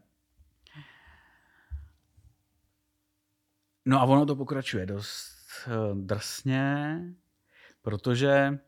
No 3.84 4.00
a 4.00 4.04
ono 4.04 4.26
to 4.26 4.36
pokračuje 4.36 4.86
dost 4.86 5.36
eh, 5.66 5.70
drsně, 5.94 6.98
protože 7.82 8.58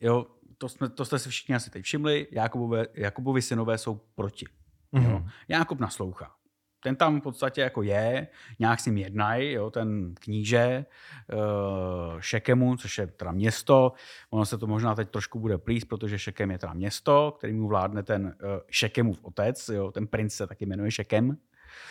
jo, 0.00 0.26
to, 0.58 0.68
jsme, 0.68 0.88
to 0.88 1.04
jste 1.04 1.18
si 1.18 1.30
všichni 1.30 1.54
asi 1.54 1.70
teď 1.70 1.84
všimli, 1.84 2.28
Jakubové, 2.30 2.86
Jakubovi 2.94 3.42
synové 3.42 3.78
jsou 3.78 3.94
proti. 3.94 4.46
Mm-hmm. 4.92 5.10
Jo. 5.10 5.18
Mhm. 5.18 5.28
Jakub 5.48 5.80
naslouchá 5.80 6.38
ten 6.82 6.96
tam 6.96 7.20
v 7.20 7.22
podstatě 7.22 7.60
jako 7.60 7.82
je, 7.82 8.28
nějak 8.58 8.80
s 8.80 8.86
ním 8.86 8.96
jednají, 8.96 9.52
jo, 9.52 9.70
ten 9.70 10.14
kníže 10.14 10.84
uh, 11.32 12.20
Šekemu, 12.20 12.76
což 12.76 12.98
je 12.98 13.06
teda 13.06 13.32
město. 13.32 13.92
Ono 14.30 14.46
se 14.46 14.58
to 14.58 14.66
možná 14.66 14.94
teď 14.94 15.10
trošku 15.10 15.40
bude 15.40 15.58
plíst, 15.58 15.88
protože 15.88 16.18
Šekem 16.18 16.50
je 16.50 16.58
teda 16.58 16.72
město, 16.72 17.34
který 17.38 17.52
mu 17.52 17.68
vládne 17.68 18.02
ten 18.02 18.24
uh, 18.24 18.48
Šekemův 18.70 19.18
otec, 19.22 19.68
jo, 19.68 19.92
ten 19.92 20.06
princ 20.06 20.34
se 20.34 20.46
taky 20.46 20.66
jmenuje 20.66 20.90
Šekem. 20.90 21.36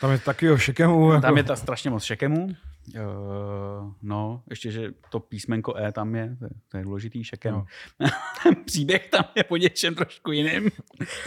Tam 0.01 0.11
je 0.11 0.19
taky 0.19 0.51
o 0.51 0.57
Šekemu. 0.57 1.11
Jako... 1.11 1.21
Tam 1.21 1.37
je 1.37 1.43
ta 1.43 1.55
strašně 1.55 1.89
moc 1.89 2.03
Šekemu. 2.03 2.47
Uh, 2.95 3.93
no, 4.01 4.43
ještě, 4.49 4.71
že 4.71 4.91
to 5.09 5.19
písmenko 5.19 5.77
E 5.77 5.91
tam 5.91 6.15
je, 6.15 6.35
to 6.39 6.45
je, 6.45 6.49
to 6.71 6.77
je 6.77 6.83
důležitý 6.83 7.23
šekem. 7.23 7.53
No. 7.53 7.65
Příběh 8.65 9.07
tam 9.09 9.23
je 9.35 9.43
po 9.43 9.57
něčem 9.57 9.95
trošku 9.95 10.31
jiným. 10.31 10.69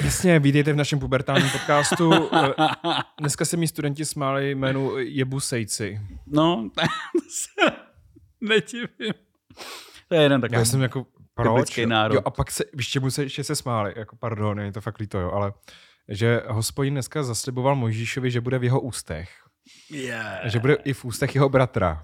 Jasně, 0.04 0.38
vítejte 0.38 0.72
v 0.72 0.76
našem 0.76 0.98
pubertálním 0.98 1.50
podcastu. 1.50 2.10
Dneska 3.20 3.44
se 3.44 3.56
mi 3.56 3.68
studenti 3.68 4.04
smáli 4.04 4.50
jménu 4.50 4.98
Jebusejci. 4.98 6.00
No, 6.26 6.70
to 6.74 7.20
se 7.28 7.72
nedivím. 8.40 9.14
To 10.08 10.14
je 10.14 10.22
jeden 10.22 10.40
takový 10.40 10.58
Já 10.58 10.64
jsem 10.64 10.82
jako, 10.82 11.06
proč? 11.34 11.76
Národ. 11.86 12.14
Jo, 12.14 12.22
a 12.24 12.30
pak 12.30 12.50
se, 12.50 12.64
víš, 12.74 12.88
čemu 12.88 13.10
se 13.10 13.22
ještě 13.22 13.44
se 13.44 13.56
smáli, 13.56 13.92
jako 13.96 14.16
pardon, 14.16 14.60
je 14.60 14.72
to 14.72 14.80
fakt 14.80 14.98
líto, 14.98 15.18
jo, 15.18 15.30
ale 15.30 15.52
že 16.08 16.42
hospodin 16.48 16.94
dneska 16.94 17.22
zasliboval 17.22 17.76
Mojžíšovi, 17.76 18.30
že 18.30 18.40
bude 18.40 18.58
v 18.58 18.64
jeho 18.64 18.80
ústech. 18.80 19.30
Yeah. 19.90 20.40
Že 20.44 20.58
bude 20.58 20.74
i 20.74 20.92
v 20.92 21.04
ústech 21.04 21.34
jeho 21.34 21.48
bratra. 21.48 22.02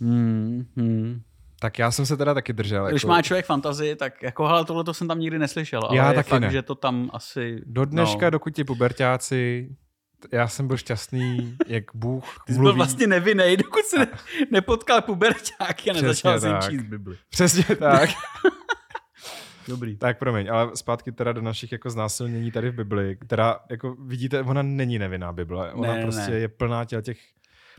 Hmm, 0.00 0.66
hmm. 0.76 1.22
Tak 1.60 1.78
já 1.78 1.90
jsem 1.90 2.06
se 2.06 2.16
teda 2.16 2.34
taky 2.34 2.52
držel. 2.52 2.86
Když 2.86 3.02
jako... 3.02 3.12
má 3.12 3.22
člověk 3.22 3.46
fantazii, 3.46 3.96
tak 3.96 4.22
jako 4.22 4.46
hele, 4.46 4.64
tohle 4.64 4.84
to 4.84 4.94
jsem 4.94 5.08
tam 5.08 5.18
nikdy 5.18 5.38
neslyšel. 5.38 5.80
Ale 5.84 5.96
já 5.96 6.08
je 6.08 6.14
taky 6.14 6.30
fakt, 6.30 6.40
ne. 6.40 6.50
že 6.50 6.62
to 6.62 6.74
tam 6.74 7.10
asi... 7.12 7.62
Do 7.66 7.84
dneška, 7.84 8.26
no. 8.26 8.30
dokud 8.30 8.54
ti 8.54 8.64
pubertáci, 8.64 9.70
já 10.32 10.48
jsem 10.48 10.66
byl 10.66 10.76
šťastný, 10.76 11.56
jak 11.66 11.84
Bůh 11.94 12.24
Ty 12.46 12.52
jsi 12.52 12.60
byl 12.60 12.74
vlastně 12.74 13.06
nevinný, 13.06 13.56
dokud 13.56 13.84
se 13.84 13.98
ne, 13.98 14.06
nepotkal 14.50 15.02
pubertáky 15.02 15.90
a 15.90 15.92
nezačal 15.92 16.40
si 16.40 16.48
číst 16.70 16.82
Bibli. 16.82 17.16
Přesně 17.30 17.76
tak. 17.76 18.10
Dobrý. 19.68 19.96
Tak 19.96 20.18
promiň, 20.18 20.50
ale 20.50 20.76
zpátky 20.76 21.12
teda 21.12 21.32
do 21.32 21.40
našich 21.40 21.72
jako 21.72 21.90
znásilnění 21.90 22.52
tady 22.52 22.70
v 22.70 22.74
Bibli, 22.74 23.16
která, 23.16 23.60
jako 23.70 23.94
vidíte, 23.94 24.42
ona 24.42 24.62
není 24.62 24.98
nevinná 24.98 25.32
Bible. 25.32 25.72
Ona 25.72 25.94
ne, 25.94 26.02
prostě 26.02 26.30
ne. 26.30 26.38
je 26.38 26.48
plná 26.48 26.84
těl 26.84 27.02
těch 27.02 27.18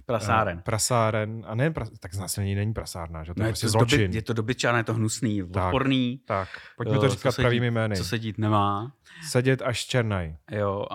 Prasáren. 0.05 0.57
Uh, 0.57 0.63
prasáren. 0.63 1.43
A 1.47 1.55
ne, 1.55 1.71
pras, 1.71 1.89
tak 1.99 2.15
znásilnění 2.15 2.55
není 2.55 2.73
prasárna, 2.73 3.23
že? 3.23 3.33
To 3.33 3.39
no 3.39 3.45
je 3.45 3.51
prostě 3.51 3.69
zločin. 3.69 4.01
Doby, 4.01 4.17
je 4.17 4.21
to 4.21 4.33
dobyčan, 4.33 4.77
je 4.77 4.83
to 4.83 4.93
hnusný, 4.93 5.41
tak, 5.53 5.65
odporný. 5.65 6.21
Tak, 6.25 6.49
pojďme 6.77 6.99
to 6.99 7.09
říkat 7.09 7.35
pravými 7.35 7.71
jmény. 7.71 7.95
Co 7.95 8.03
se 8.03 8.19
dít 8.19 8.37
nemá. 8.37 8.93
Sedět 9.29 9.61
až 9.61 9.85
černaj. 9.85 10.35
Jo. 10.51 10.85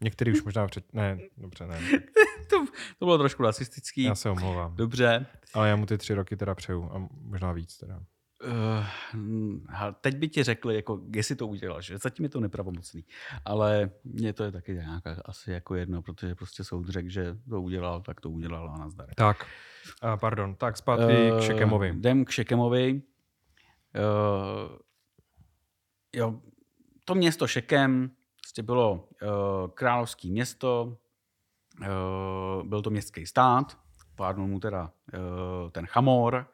Některý 0.00 0.32
už 0.32 0.42
možná 0.42 0.66
před... 0.66 0.94
Ne, 0.94 1.18
dobře, 1.36 1.66
ne. 1.66 1.80
to, 2.50 2.66
to 2.98 3.04
bylo 3.04 3.18
trošku 3.18 3.42
rasistický. 3.42 4.02
Já 4.02 4.14
se 4.14 4.30
omlouvám. 4.30 4.76
Dobře. 4.76 5.26
Ale 5.54 5.68
já 5.68 5.76
mu 5.76 5.86
ty 5.86 5.98
tři 5.98 6.14
roky 6.14 6.36
teda 6.36 6.54
přeju 6.54 6.90
a 6.92 7.08
možná 7.22 7.52
víc 7.52 7.78
teda. 7.78 8.00
Uh, 8.44 8.84
teď 10.00 10.16
by 10.16 10.28
ti 10.28 10.42
řekli, 10.42 10.74
jako, 10.74 11.00
jestli 11.14 11.36
to 11.36 11.46
udělal, 11.46 11.80
že 11.80 11.98
zatím 11.98 12.24
je 12.24 12.28
to 12.28 12.40
nepravomocný. 12.40 13.04
Ale 13.44 13.90
mně 14.04 14.32
to 14.32 14.44
je 14.44 14.52
taky 14.52 14.72
nějaká 14.72 15.16
asi 15.24 15.50
jako 15.50 15.74
jedno, 15.74 16.02
protože 16.02 16.34
prostě 16.34 16.64
soud 16.64 16.88
řekl, 16.88 17.08
že 17.08 17.36
to 17.50 17.62
udělal, 17.62 18.00
tak 18.00 18.20
to 18.20 18.30
udělal 18.30 18.70
a 18.70 18.78
nazdar. 18.78 19.08
Tak, 19.14 19.46
uh, 20.04 20.16
pardon, 20.16 20.54
tak 20.54 20.76
zpátky 20.76 21.32
uh, 21.32 21.38
k 21.38 21.42
Šekemovi. 21.42 21.88
Jdem 21.88 22.24
k 22.24 22.30
Šekemovi. 22.30 23.02
Uh, 23.94 24.76
jo, 26.14 26.40
to 27.04 27.14
město 27.14 27.46
Šekem 27.46 28.10
prostě 28.40 28.62
bylo 28.62 28.92
uh, 28.92 29.70
královské 29.74 30.28
město, 30.28 30.98
uh, 31.80 32.68
byl 32.68 32.82
to 32.82 32.90
městský 32.90 33.26
stát, 33.26 33.78
pádnul 34.16 34.46
mu 34.46 34.60
teda 34.60 34.90
uh, 35.14 35.70
ten 35.70 35.86
Chamor, 35.86 36.46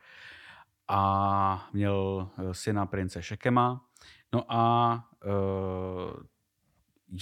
a 0.88 1.68
měl 1.72 2.29
eh, 2.38 2.55
syna 2.55 2.87
prince 2.87 3.22
Šekema. 3.22 3.85
No 4.33 4.44
a 4.49 4.94
uh, 5.25 6.22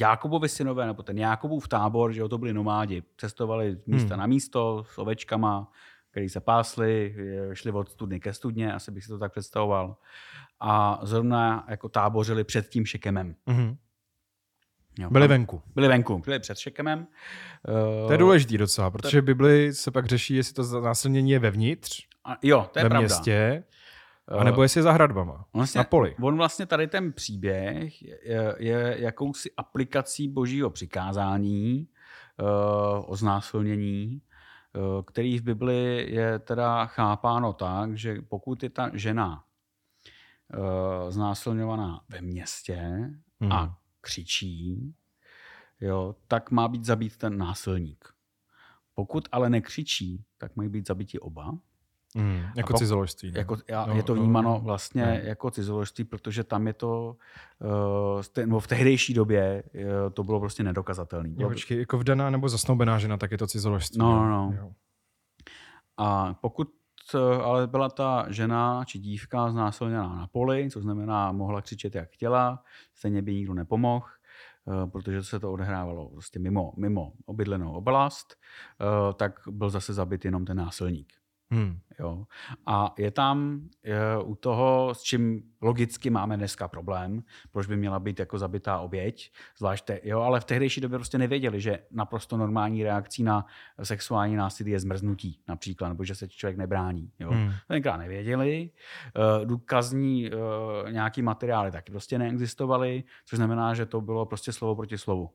Jákobovi 0.01 0.49
synové, 0.49 0.87
nebo 0.87 1.03
ten 1.03 1.19
Jákobův 1.19 1.69
tábor, 1.69 2.13
že 2.13 2.21
jo, 2.21 2.29
to 2.29 2.39
byli 2.39 2.53
nomádi, 2.53 3.03
cestovali 3.17 3.77
z 3.77 3.87
místa 3.87 4.15
hmm. 4.15 4.21
na 4.21 4.27
místo 4.27 4.85
s 4.89 4.99
ovečkama, 4.99 5.71
který 6.11 6.29
se 6.29 6.41
pásli, 6.41 7.17
šli 7.53 7.73
od 7.73 7.89
studny 7.89 8.21
ke 8.21 8.33
studně, 8.33 8.75
asi 8.75 8.91
bych 8.91 9.05
si 9.05 9.09
to 9.09 9.19
tak 9.19 9.33
představoval. 9.33 9.97
A 10.61 11.01
zrovna 11.03 11.67
jako 11.69 11.89
tábořili 11.89 12.45
před 12.45 12.69
tím 12.69 12.87
Šekemem. 12.87 13.35
Hmm. 13.47 13.77
Jo, 14.99 15.11
Byli 15.11 15.29
venku. 15.29 15.63
Byli 15.75 15.89
venku, 15.89 16.19
byli 16.19 16.39
před 16.39 16.59
Šekemem. 16.59 17.07
To 18.07 18.13
je 18.13 18.19
důležitý 18.19 18.59
docela, 18.59 18.91
protože 18.91 19.21
v 19.21 19.25
Bibli 19.25 19.75
se 19.75 19.91
pak 19.91 20.07
řeší, 20.07 20.35
jestli 20.35 20.55
to 20.55 20.81
násilnění 20.81 21.31
je 21.31 21.39
vevnitř, 21.39 22.07
A, 22.25 22.39
jo, 22.43 22.69
to 22.73 22.79
je 22.79 22.83
ve 22.83 22.89
pravda. 22.89 23.07
městě, 23.07 23.65
Eh, 24.31 24.35
anebo 24.39 24.63
jestli 24.63 24.79
je 24.79 24.83
za 24.83 24.93
hradbama, 24.93 25.45
Vlastně, 25.53 25.79
na 25.79 25.85
poli. 25.85 26.17
On 26.23 26.37
vlastně 26.37 26.67
tady 26.67 26.87
ten 26.87 27.13
příběh 27.13 28.03
je, 28.03 28.57
je 28.59 28.97
jakousi 28.99 29.51
aplikací 29.57 30.29
božího 30.29 30.71
přikázání 30.71 31.89
uh, 32.41 33.11
o 33.11 33.17
znásilnění, 33.17 34.23
uh, 34.77 35.03
který 35.03 35.39
v 35.39 35.43
Bibli 35.43 36.07
je 36.11 36.39
teda 36.39 36.87
chápáno 36.87 37.53
tak, 37.53 37.97
že 37.99 38.17
pokud 38.29 38.63
je 38.63 38.71
ta 38.71 38.91
žena 38.93 39.45
uh, 40.57 41.11
znásilňovaná 41.11 42.01
ve 42.09 42.21
městě 42.21 43.11
Hmm. 43.41 43.53
a 43.53 43.79
křičí, 44.01 44.95
jo, 45.81 46.15
tak 46.29 46.51
má 46.51 46.69
být 46.69 46.85
zabít 46.85 47.17
ten 47.17 47.39
násilník. 47.39 48.09
Pokud 48.95 49.29
ale 49.33 49.51
nekřičí, 49.51 50.25
tak 50.39 50.57
mají 50.57 50.69
být 50.69 50.87
zabiti 50.87 51.21
oba. 51.21 51.59
Mm, 52.15 52.43
jako 52.57 52.73
pok- 52.73 52.79
cizoložství. 52.79 53.31
ne? 53.33 53.39
Jako, 53.39 53.57
a 53.77 53.87
No, 53.87 53.95
je 53.97 54.03
to 54.03 54.15
no, 54.15 54.23
vnímáno 54.23 54.51
no. 54.51 54.61
vlastně 54.61 55.03
No. 55.07 55.13
jako 55.29 55.51
cizoložství, 55.51 56.05
protože 56.05 56.45
tam 56.45 56.67
je 56.67 56.73
to, 56.73 57.17
uh, 58.39 58.47
no 58.47 58.61
v 58.61 58.67
tehdejší 58.67 59.15
době 59.15 59.63
uh, 59.75 59.81
to 60.13 60.25
bylo 60.25 60.41
prostě 60.41 60.63
nedokazatelné. 60.63 61.29
Jo, 61.39 61.49
počkej, 61.49 61.79
jako 61.79 61.99
vdaná 61.99 62.31
nebo 62.31 62.49
zasnoubená 62.49 62.99
žena, 62.99 63.17
tak 63.17 63.31
je 63.31 63.39
to 63.39 63.47
cizoložství. 63.47 63.99
No, 63.99 64.13
no, 64.17 64.29
no. 64.31 64.55
Jo. 64.57 64.71
A 65.97 66.35
pokud 66.35 66.69
eh, 67.15 67.43
ale 67.43 67.67
byla 67.67 67.89
ta 67.89 68.27
žena 68.29 68.85
či 68.85 68.99
dívka 68.99 69.51
znásilněná 69.51 70.09
na 70.17 70.27
poli, 70.27 70.71
což 70.71 70.83
znamená, 70.83 71.33
mohla 71.33 71.63
křičet, 71.63 71.95
jak 71.95 72.11
chtěla, 72.11 72.63
stejně 72.95 73.23
by 73.23 73.35
nikdo 73.35 73.55
nepomohl, 73.55 74.07
protože 74.93 75.23
se 75.25 75.41
to 75.41 75.53
odehrávalo 75.53 76.09
prostě 76.11 76.39
mimo, 76.39 76.73
mimo 76.77 77.13
obydlenou 77.27 77.73
oblast, 77.73 78.37
tak 79.17 79.41
byl 79.51 79.71
zase 79.71 79.93
zabit 79.93 80.25
jenom 80.25 80.45
ten 80.45 80.57
násilník. 80.57 81.13
Hmm. 81.51 81.79
Jo. 81.99 82.27
A 82.67 82.95
je 82.99 83.11
tam 83.11 83.69
je, 83.83 83.97
u 84.25 84.35
toho, 84.35 84.95
s 84.95 85.03
čím 85.03 85.43
logicky 85.63 86.11
máme 86.11 86.37
dneska 86.37 86.69
problém, 86.69 87.23
proč 87.53 87.67
by 87.67 87.77
měla 87.77 87.99
být 87.99 88.19
jako 88.19 88.39
zabitá 88.39 88.79
oběť, 88.79 89.33
zvlášť 89.59 89.85
te, 89.85 90.01
jo, 90.05 90.21
ale 90.21 90.41
v 90.41 90.45
tehdejší 90.45 90.81
době 90.81 90.99
prostě 90.99 91.19
nevěděli, 91.19 91.61
že 91.61 91.79
naprosto 91.91 92.37
normální 92.37 92.83
reakcí 92.83 93.23
na 93.23 93.47
sexuální 93.83 94.37
násilí 94.37 94.71
je 94.71 94.81
zmrznutí 94.81 95.41
například, 95.49 95.89
nebo 95.89 96.05
že 96.05 96.15
se 96.15 96.29
člověk 96.29 96.57
nebrání. 96.57 97.13
Jo. 97.19 97.31
Hmm. 97.31 97.51
Tenkrát 97.69 97.97
nevěděli, 97.97 98.71
eh, 99.17 99.47
důkazní 99.47 100.27
eh, 100.27 100.93
nějaký 100.93 101.23
materiály 101.23 101.71
taky 101.71 101.93
prostě 101.93 102.19
neexistovaly, 102.19 103.05
což 103.25 103.37
znamená, 103.37 103.75
že 103.75 103.87
to 103.87 104.01
bylo 104.01 104.27
prostě 104.27 104.53
slovo 104.53 104.77
proti 104.77 104.99
slovu. 104.99 105.31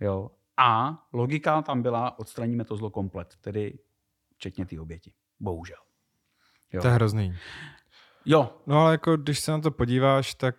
Jo. 0.00 0.30
A 0.56 1.02
logika 1.12 1.62
tam 1.62 1.82
byla, 1.82 2.18
odstraníme 2.18 2.64
to 2.64 2.76
zlo 2.76 2.90
komplet, 2.90 3.36
tedy 3.40 3.78
včetně 4.36 4.66
té 4.66 4.80
oběti. 4.80 5.12
Bohužel. 5.40 5.76
Jo. 6.72 6.80
To 6.82 6.88
je 6.88 6.94
hrozný. 6.94 7.34
jo, 8.24 8.50
No 8.66 8.78
ale 8.80 8.92
jako, 8.92 9.16
když 9.16 9.40
se 9.40 9.50
na 9.50 9.60
to 9.60 9.70
podíváš, 9.70 10.34
tak 10.34 10.54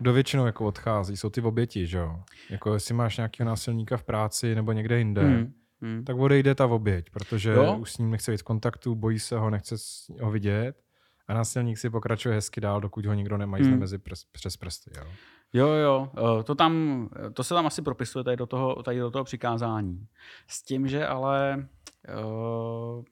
do 0.00 0.12
většinou 0.12 0.46
jako 0.46 0.66
odchází, 0.66 1.16
jsou 1.16 1.30
ty 1.30 1.40
oběti, 1.40 1.86
že 1.86 1.98
jo? 1.98 2.22
Jako 2.50 2.74
jestli 2.74 2.94
máš 2.94 3.16
nějakého 3.16 3.46
násilníka 3.48 3.96
v 3.96 4.02
práci 4.02 4.54
nebo 4.54 4.72
někde 4.72 4.98
jinde, 4.98 5.22
Hmm. 5.22 5.52
Hmm. 5.80 6.04
tak 6.04 6.16
odejde 6.16 6.54
ta 6.54 6.66
oběť, 6.66 7.10
protože 7.10 7.50
Jo. 7.52 7.76
už 7.78 7.92
s 7.92 7.98
ním 7.98 8.10
nechce 8.10 8.30
být 8.30 8.40
v 8.40 8.42
kontaktu, 8.42 8.94
bojí 8.94 9.18
se 9.18 9.38
ho, 9.38 9.50
nechce 9.50 9.74
ho 10.22 10.30
vidět 10.30 10.76
a 11.28 11.34
násilník 11.34 11.78
si 11.78 11.90
pokračuje 11.90 12.34
hezky 12.34 12.60
dál, 12.60 12.80
dokud 12.80 13.06
ho 13.06 13.14
nikdo 13.14 13.36
nemá 13.38 13.58
Hmm. 13.58 13.66
hmm. 13.70 13.78
mezi 13.80 13.98
prs, 13.98 14.24
přes 14.24 14.56
prsty. 14.56 14.90
Jo? 14.96 15.04
Jo, 15.52 15.68
jo, 15.68 16.10
eh, 16.40 16.42
to, 16.42 16.54
tam, 16.54 17.08
to 17.34 17.44
se 17.44 17.54
tam 17.54 17.66
asi 17.66 17.82
propisuje 17.82 18.24
tady 18.24 18.36
do 18.36 18.46
toho, 18.46 18.82
tady 18.82 18.98
do 18.98 19.10
toho 19.10 19.24
přikázání. 19.24 20.06
S 20.46 20.62
tím, 20.62 20.88
že 20.88 21.06
ale 21.06 21.68
uh, 22.24 23.04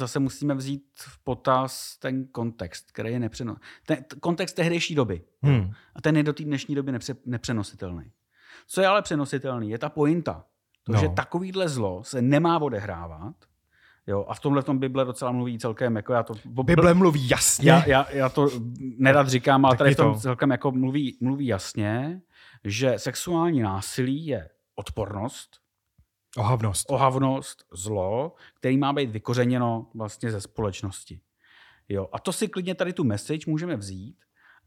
zase 0.00 0.18
musíme 0.18 0.54
vzít 0.54 0.82
v 0.98 1.24
potaz 1.24 1.96
ten 1.98 2.26
kontext, 2.26 2.92
který 2.92 3.12
je 3.12 3.20
nepřenositelný. 3.20 3.70
Ten 3.86 4.04
kontext 4.20 4.56
tehdejší 4.56 4.94
doby. 4.94 5.22
Hmm. 5.42 5.72
A 5.94 6.00
ten 6.02 6.16
je 6.16 6.22
do 6.22 6.32
té 6.32 6.42
dnešní 6.44 6.74
doby 6.74 6.92
nepře, 6.92 7.14
nepřenositelný. 7.26 8.12
Co 8.66 8.80
je 8.80 8.86
ale 8.86 9.02
přenositelný, 9.02 9.70
je 9.70 9.78
ta 9.78 9.88
pointa. 9.88 10.44
To, 10.84 10.92
No. 10.92 11.00
že 11.00 11.08
takovýhle 11.08 11.68
zlo 11.68 12.04
se 12.04 12.22
nemá 12.22 12.58
odehrávat. 12.58 13.34
Jo, 14.06 14.24
a 14.28 14.34
v 14.34 14.40
tomhle 14.40 14.62
tom 14.62 14.78
Bible 14.78 15.04
docela 15.04 15.32
mluví 15.32 15.58
celkem, 15.58 15.96
jako 15.96 16.12
já 16.12 16.22
to... 16.22 16.34
Bible 16.62 16.94
mluví 16.94 17.28
jasně. 17.28 17.70
Já, 17.70 17.88
já, 17.88 18.06
já 18.10 18.28
to 18.28 18.48
nerad 18.98 19.28
říkám, 19.28 19.64
ale 19.64 19.72
Tak 19.72 19.78
tady 19.78 19.94
v 19.94 19.96
tom 19.96 20.14
to. 20.14 20.20
celkem 20.20 20.50
jako 20.50 20.72
mluví, 20.72 21.18
mluví 21.20 21.46
jasně, 21.46 22.20
že 22.64 22.94
sexuální 22.96 23.60
násilí 23.60 24.26
je 24.26 24.48
odpornost, 24.74 25.59
Ohavnost. 26.36 26.90
ohavnost, 26.90 27.64
zlo, 27.72 28.34
který 28.54 28.76
má 28.76 28.92
být 28.92 29.10
vykořeněno 29.10 29.90
vlastně 29.94 30.30
ze 30.30 30.40
společnosti. 30.40 31.20
Jo, 31.88 32.08
a 32.12 32.18
to 32.18 32.32
si 32.32 32.48
klidně 32.48 32.74
tady 32.74 32.92
tu 32.92 33.04
message 33.04 33.50
můžeme 33.50 33.76
vzít 33.76 34.16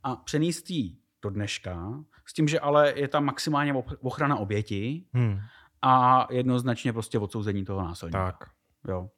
a 0.04 0.16
přenést 0.16 0.70
ji 0.70 0.98
do 1.22 1.30
dneška, 1.30 2.04
s 2.26 2.34
tím, 2.34 2.48
že 2.48 2.60
ale 2.60 2.94
je 3.00 3.08
tam 3.08 3.26
maximálně 3.26 3.74
ochrana 4.02 4.36
oběti 4.38 5.06
Hmm. 5.14 5.40
a 5.82 6.28
jednoznačně 6.32 6.94
prostě 6.94 7.20
odsouzení 7.20 7.66
toho 7.66 7.82
násilníka. 7.82 8.32
Tak. 8.32 8.50
Jo. 8.88 9.10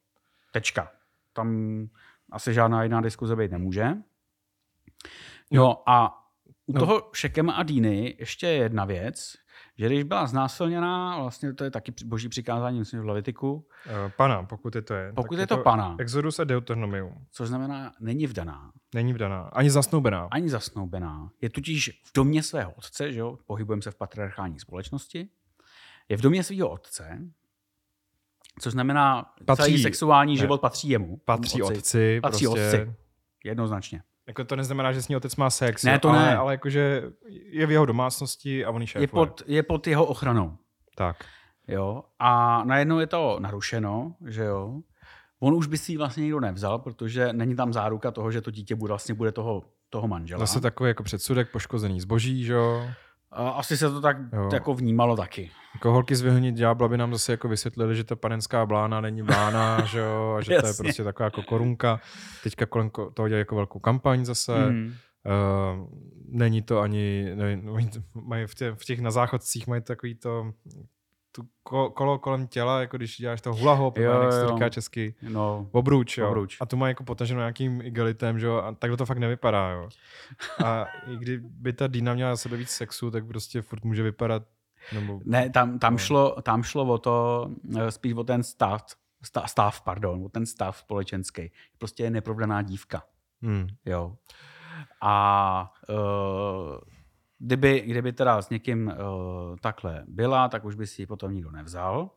Tečka. 0.51 0.91
Tam 1.33 1.79
asi 2.31 2.53
žádná 2.53 2.83
jiná 2.83 3.01
diskuze 3.01 3.35
být 3.35 3.51
nemůže. 3.51 3.87
Jo, 5.51 5.75
a 5.87 6.21
u 6.65 6.73
No. 6.73 6.79
no. 6.79 6.85
toho 6.85 7.09
Šekema 7.13 7.53
a 7.53 7.63
Dýny 7.63 8.15
ještě 8.19 8.47
je 8.47 8.53
jedna 8.53 8.85
věc, 8.85 9.35
že 9.77 9.85
když 9.85 10.03
byla 10.03 10.27
znásilněná, 10.27 11.17
vlastně 11.19 11.53
to 11.53 11.63
je 11.63 11.71
taky 11.71 11.93
boží 12.05 12.29
přikázání, 12.29 12.79
myslím, 12.79 13.01
v 13.01 13.05
Levitiku, 13.05 13.67
Eh, 13.85 14.11
Pana, 14.17 14.43
pokud 14.43 14.75
je 14.75 14.81
to 14.81 14.93
je. 14.93 15.13
Pokud 15.13 15.33
tak 15.35 15.39
je 15.39 15.47
to 15.47 15.57
pana. 15.57 15.95
Exodus 15.99 16.39
a 16.39 16.43
Deuteronomium. 16.43 17.25
což 17.31 17.47
znamená 17.47 17.91
není 17.99 18.27
vdaná, 18.27 18.71
Není 18.95 19.13
vdaná. 19.13 19.41
Ani 19.41 19.69
zasnoubená. 19.69 20.27
ani 20.31 20.49
zasnoubená, 20.49 21.29
je 21.41 21.49
totiž 21.49 22.01
v 22.05 22.13
domě 22.15 22.43
svého 22.43 22.71
otce, 22.71 23.13
že 23.13 23.19
jo, 23.19 23.37
pohybujeme 23.45 23.81
se 23.81 23.91
v 23.91 23.95
patriarchální 23.95 24.59
společnosti, 24.59 25.29
je 26.09 26.17
v 26.17 26.21
domě 26.21 26.43
svého 26.43 26.69
otce, 26.69 27.19
což 28.59 28.71
znamená, 28.73 29.33
patří, 29.45 29.63
celý 29.63 29.81
sexuální 29.83 30.33
ne. 30.33 30.39
život 30.39 30.61
patří 30.61 30.89
jemu. 30.89 31.17
Patří 31.25 31.61
otci. 31.61 31.77
otci. 31.77 32.19
Patří 32.21 32.45
prostě, 32.45 32.65
otci. 32.81 32.93
Jednoznačně. 33.43 34.03
Jako 34.27 34.43
to 34.43 34.55
neznamená, 34.55 34.91
že 34.91 35.01
s 35.01 35.07
ní 35.07 35.15
otec 35.15 35.35
má 35.35 35.49
sex. 35.49 35.83
Ne, 35.83 35.99
to 35.99 36.09
ale, 36.09 36.19
ne. 36.19 36.37
Ale 36.37 36.53
jakože 36.53 37.03
je 37.29 37.65
v 37.65 37.71
jeho 37.71 37.85
domácnosti 37.85 38.65
a 38.65 38.71
on 38.71 38.81
ji 38.81 38.87
šéfuje. 38.87 39.03
Je 39.03 39.07
pod, 39.07 39.41
je 39.45 39.63
pod 39.63 39.87
jeho 39.87 40.05
ochranou. 40.05 40.57
Tak. 40.95 41.25
Jo? 41.67 42.03
A 42.19 42.63
najednou 42.63 42.99
je 42.99 43.07
to 43.07 43.37
narušeno, 43.39 44.15
že 44.25 44.43
jo. 44.43 44.81
On 45.39 45.53
už 45.53 45.67
by 45.67 45.77
si 45.77 45.91
ji 45.91 45.97
vlastně 45.97 46.23
nikdo 46.23 46.39
nevzal, 46.39 46.79
protože 46.79 47.33
není 47.33 47.55
tam 47.55 47.73
záruka 47.73 48.11
toho, 48.11 48.31
že 48.31 48.41
to 48.41 48.51
dítě 48.51 48.75
bude, 48.75 48.91
vlastně 48.91 49.15
bude 49.15 49.31
toho, 49.31 49.63
toho 49.89 50.07
manžela. 50.07 50.39
Zase 50.39 50.61
takový 50.61 50.87
jako 50.87 51.03
předsudek 51.03 51.51
poškozený 51.51 52.01
zboží, 52.01 52.43
že 52.43 52.53
jo. 52.53 52.87
A 53.35 53.49
asi 53.49 53.77
se 53.77 53.89
to 53.89 54.01
tak 54.01 54.17
Jo. 54.33 54.49
jako 54.53 54.73
vnímalo 54.73 55.15
taky. 55.15 55.51
Jako 55.73 55.91
holky 55.91 56.15
z 56.15 56.21
vyhonit 56.21 56.55
ďábla 56.55 56.87
by 56.87 56.97
nám 56.97 57.13
zase 57.13 57.31
jako 57.31 57.47
vysvětlili, 57.47 57.95
že 57.95 58.03
ta 58.03 58.15
panenská 58.15 58.65
blána 58.65 59.01
není 59.01 59.23
blána, 59.23 59.81
že 59.85 59.99
jo, 59.99 60.35
a 60.37 60.41
že 60.41 60.55
to 60.61 60.67
je 60.67 60.73
prostě 60.77 61.03
taková 61.03 61.25
jako 61.25 61.41
korunka. 61.43 61.99
Teďka 62.43 62.65
kolem 62.65 62.89
ko- 62.89 63.11
toho 63.13 63.27
dělají 63.27 63.41
jako 63.41 63.55
velkou 63.55 63.79
kampaň 63.79 64.25
zase. 64.25 64.69
Mm. 64.69 64.85
Uh, 64.87 65.87
není 66.29 66.61
to 66.61 66.79
ani, 66.79 67.31
nevím, 67.35 67.69
mají 68.13 68.45
v, 68.47 68.55
tě, 68.55 68.71
v 68.71 68.85
těch 68.85 68.99
na 69.01 69.11
záchodcích 69.11 69.67
mají 69.67 69.81
takový 69.81 70.15
to 70.15 70.51
tu 71.35 71.43
ko, 71.63 71.89
kolo 71.89 72.19
kolem 72.19 72.47
těla, 72.47 72.79
jako 72.79 72.97
když 72.97 73.17
děláš 73.17 73.41
to 73.41 73.53
hula 73.53 73.73
hop, 73.73 73.97
Jo, 73.97 74.21
jak 74.21 74.33
se 74.33 74.47
říká 74.47 74.69
česky. 74.69 75.15
No, 75.29 75.69
Obruč, 75.71 76.17
jo. 76.17 76.27
Obruč. 76.29 76.57
A 76.61 76.65
tu 76.65 76.77
má 76.77 76.87
jako 76.87 77.03
potaženo 77.03 77.39
nějakým 77.39 77.81
igelitem, 77.81 78.39
že 78.39 78.45
jo. 78.45 78.55
A 78.55 78.71
takhle 78.71 78.97
to 78.97 79.05
fakt 79.05 79.17
nevypadá, 79.17 79.69
jo. 79.71 79.89
A 80.65 80.85
i 81.07 81.17
kdyby 81.17 81.73
ta 81.73 81.87
Dina 81.87 82.13
měla 82.13 82.35
sebe 82.37 82.57
víc 82.57 82.69
sexu, 82.69 83.11
tak 83.11 83.27
prostě 83.27 83.61
furt 83.61 83.83
může 83.83 84.03
vypadat, 84.03 84.43
nebo... 84.93 85.19
ne, 85.25 85.49
tam, 85.49 85.79
tam, 85.79 85.93
No. 85.93 85.97
šlo, 85.99 86.41
tam 86.41 86.63
šlo 86.63 86.85
o 86.85 86.97
to, 86.97 87.47
eh, 87.77 87.91
spíš 87.91 88.13
o 88.13 88.23
ten 88.23 88.43
stav, 88.43 88.81
stav, 89.23 89.49
stav 89.49 89.81
pardon, 89.81 90.25
o 90.25 90.29
ten 90.29 90.45
stav 90.45 90.77
společenský. 90.77 91.51
Prostě 91.77 92.03
je 92.03 92.09
neprovdaná 92.09 92.61
dívka. 92.61 93.03
Hmm. 93.41 93.67
Jo. 93.85 94.15
A 95.01 95.73
uh, 95.89 96.77
kdyby, 97.39 97.81
kdyby 97.81 98.13
teda 98.13 98.41
s 98.41 98.49
někým 98.49 98.87
uh, 98.87 98.93
takhle 99.61 100.03
byla, 100.07 100.49
tak 100.49 100.65
už 100.65 100.75
by 100.75 100.87
si 100.87 101.01
ji 101.01 101.05
potom 101.05 101.33
nikdo 101.33 101.51
nevzal. 101.51 102.09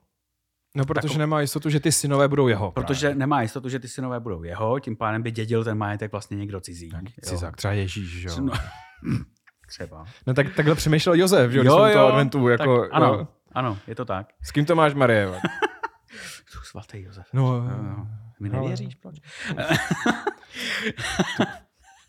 No, 0.77 0.85
protože 0.85 1.09
Takov- 1.09 1.19
nemá 1.19 1.41
jistotu, 1.41 1.71
že 1.71 1.81
ty 1.81 1.93
synové 1.93 2.29
budou 2.29 2.49
jeho. 2.49 2.73
Protože 2.73 3.07
právě. 3.07 3.19
nemá 3.19 3.43
jistotu, 3.43 3.69
že 3.69 3.79
ty 3.79 3.89
synové 3.89 4.21
budou 4.21 4.43
jeho, 4.43 4.81
tím 4.81 4.97
pádem 4.97 5.23
by 5.23 5.31
dědil 5.31 5.65
ten 5.65 5.79
majetek 5.79 6.13
vlastně 6.13 6.37
někdo 6.37 6.61
cizí. 6.61 6.91
Jo. 6.95 7.01
cizák, 7.23 7.57
třeba 7.57 7.75
Ježíš, 7.75 8.21
že 8.21 8.29
jo. 8.29 8.35
No, 8.41 8.53
třeba. 9.69 10.05
No 10.27 10.35
tak 10.35 10.55
takhle 10.55 10.75
přemýšlel 10.75 11.15
Josef, 11.15 11.51
že 11.51 11.59
jo, 11.59 11.65
u 11.65 11.93
toho 11.93 12.07
adventu, 12.07 12.49
jako, 12.49 12.79
tak, 12.81 12.89
ano, 12.93 13.07
jo. 13.07 13.29
ano, 13.53 13.79
je 13.87 13.95
to 13.95 14.05
tak. 14.05 14.29
S 14.43 14.51
kým 14.51 14.65
to 14.65 14.77
máš, 14.77 14.95
Marie? 14.95 15.33
Svatý 16.63 17.03
Josef. 17.03 17.27
No, 17.33 17.57
Jo, 17.57 17.63
jo. 17.97 18.07
Mi 18.41 18.49
nevěříš, 18.49 18.95
proč? 18.95 19.17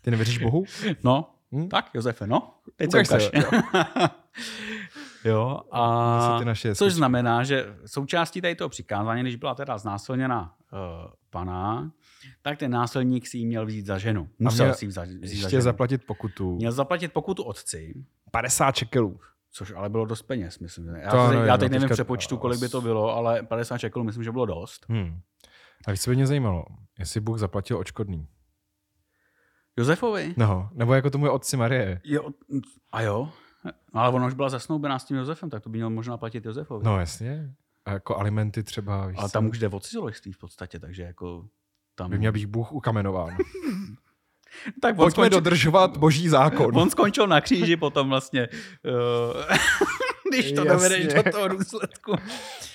ty 0.02 0.10
nevěříš 0.10 0.38
Bohu? 0.38 0.64
No, 1.04 1.34
Hm? 1.52 1.68
Tak, 1.68 1.90
Josefe, 1.94 2.26
no. 2.26 2.54
Teď 2.76 2.88
Ukaž 2.88 3.08
se 3.08 3.20
se, 3.20 3.30
ukaž. 3.30 3.64
jo, 5.24 5.60
To 5.70 5.76
a 5.76 6.40
což 6.74 6.92
znamená, 6.94 7.44
že 7.44 7.76
součástí 7.86 8.40
tady 8.40 8.54
toho 8.54 8.68
přikázání, 8.68 9.22
když 9.22 9.36
byla 9.36 9.54
teda 9.54 9.78
znásilněna 9.78 10.54
uh, 10.72 10.78
pana, 11.30 11.90
tak 12.42 12.58
ten 12.58 12.70
násilník 12.70 13.26
si 13.26 13.38
ji 13.38 13.46
měl 13.46 13.66
vzít 13.66 13.86
za 13.86 13.98
ženu. 13.98 14.28
Musel 14.38 14.66
měl 14.66 14.74
si 14.74 14.86
vzít, 14.86 15.00
vzít 15.00 15.18
za 15.20 15.24
Ještě 15.46 15.50
ženu. 15.50 15.62
zaplatit 15.62 16.04
pokutu. 16.06 16.56
Měl 16.56 16.72
zaplatit 16.72 17.12
pokutu 17.12 17.42
otci, 17.42 17.94
50 18.30 18.76
šekelů. 18.76 19.20
což 19.52 19.72
ale 19.76 19.88
bylo 19.88 20.04
dost 20.04 20.22
peněz, 20.22 20.58
myslím. 20.58 20.86
Já, 20.88 21.10
To 21.10 21.28
nevím, 21.28 21.44
já 21.46 21.52
no, 21.52 21.58
teď 21.58 21.70
nevím 21.70 21.82
teďka- 21.88 21.94
přepočtu, 21.94 22.36
kolik 22.36 22.60
by 22.60 22.68
to 22.68 22.80
bylo, 22.80 23.16
ale 23.16 23.42
50 23.42 23.78
čekelů 23.78 24.04
myslím, 24.04 24.24
že 24.24 24.32
bylo 24.32 24.46
dost. 24.46 24.86
Hmm. 24.88 25.20
A 25.86 25.90
víš, 25.90 26.00
co 26.00 26.10
by 26.10 26.16
mě 26.16 26.26
zajímalo? 26.26 26.64
Jestli 26.98 27.20
Bůh 27.20 27.38
zaplatil 27.38 27.78
očkodný. 27.78 28.26
Josefovi? 29.80 30.34
No, 30.36 30.70
nebo 30.72 30.94
jako 30.94 31.10
tomu 31.10 31.24
je 31.26 31.30
otci 31.30 31.56
Marie. 31.56 32.00
Jo, 32.04 32.28
a 32.92 33.02
jo? 33.02 33.28
No, 33.94 34.00
ale 34.00 34.12
ona 34.12 34.26
už 34.26 34.34
byla 34.34 34.48
zasnoubená 34.48 34.98
s 34.98 35.04
tím 35.04 35.16
Josefem, 35.16 35.50
tak 35.50 35.62
to 35.62 35.68
by 35.70 35.78
měl 35.78 35.90
možná 35.90 36.16
platit 36.16 36.44
Josefovi. 36.44 36.84
No 36.84 37.00
jasně. 37.00 37.54
A 37.84 37.92
jako 37.92 38.16
alimenty 38.16 38.62
třeba, 38.62 39.06
víš 39.06 39.16
ale 39.18 39.28
co? 39.28 39.32
tam 39.32 39.46
už 39.46 39.58
jde 39.58 39.68
o 39.68 39.80
cizolojství 39.80 40.32
v 40.32 40.38
podstatě, 40.38 40.78
takže 40.78 41.02
jako 41.02 41.44
tam... 41.94 42.10
by 42.10 42.18
měl 42.18 42.32
být 42.32 42.46
Bůh 42.46 42.72
ukamenován. 42.72 43.36
tak 44.82 44.90
on 44.92 44.96
Pojďme 44.96 45.10
skončil, 45.10 45.40
dodržovat 45.40 45.96
boží 45.96 46.28
zákon. 46.28 46.78
on 46.78 46.90
skončil 46.90 47.26
na 47.26 47.40
kříži 47.40 47.76
potom 47.76 48.08
vlastně, 48.08 48.48
uh, 48.48 49.42
když 50.30 50.52
to 50.52 50.64
Jasně. 50.64 50.70
dovedeš 50.72 51.14
do 51.14 51.22
toho 51.32 51.48
důsledku. 51.48 52.12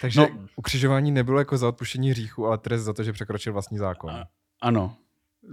Takže 0.02 0.22
no. 0.22 0.28
ukřižování 0.56 1.12
nebylo 1.12 1.40
jako 1.40 1.58
za 1.58 1.68
odpuštění 1.68 2.10
hříchu, 2.10 2.48
ale 2.48 2.58
trest 2.58 2.82
za 2.82 2.94
to, 2.94 3.04
že 3.04 3.14
překročil 3.14 3.54
vlastní 3.54 3.78
zákon. 3.78 4.12
A- 4.12 4.28
Ano, 4.62 4.96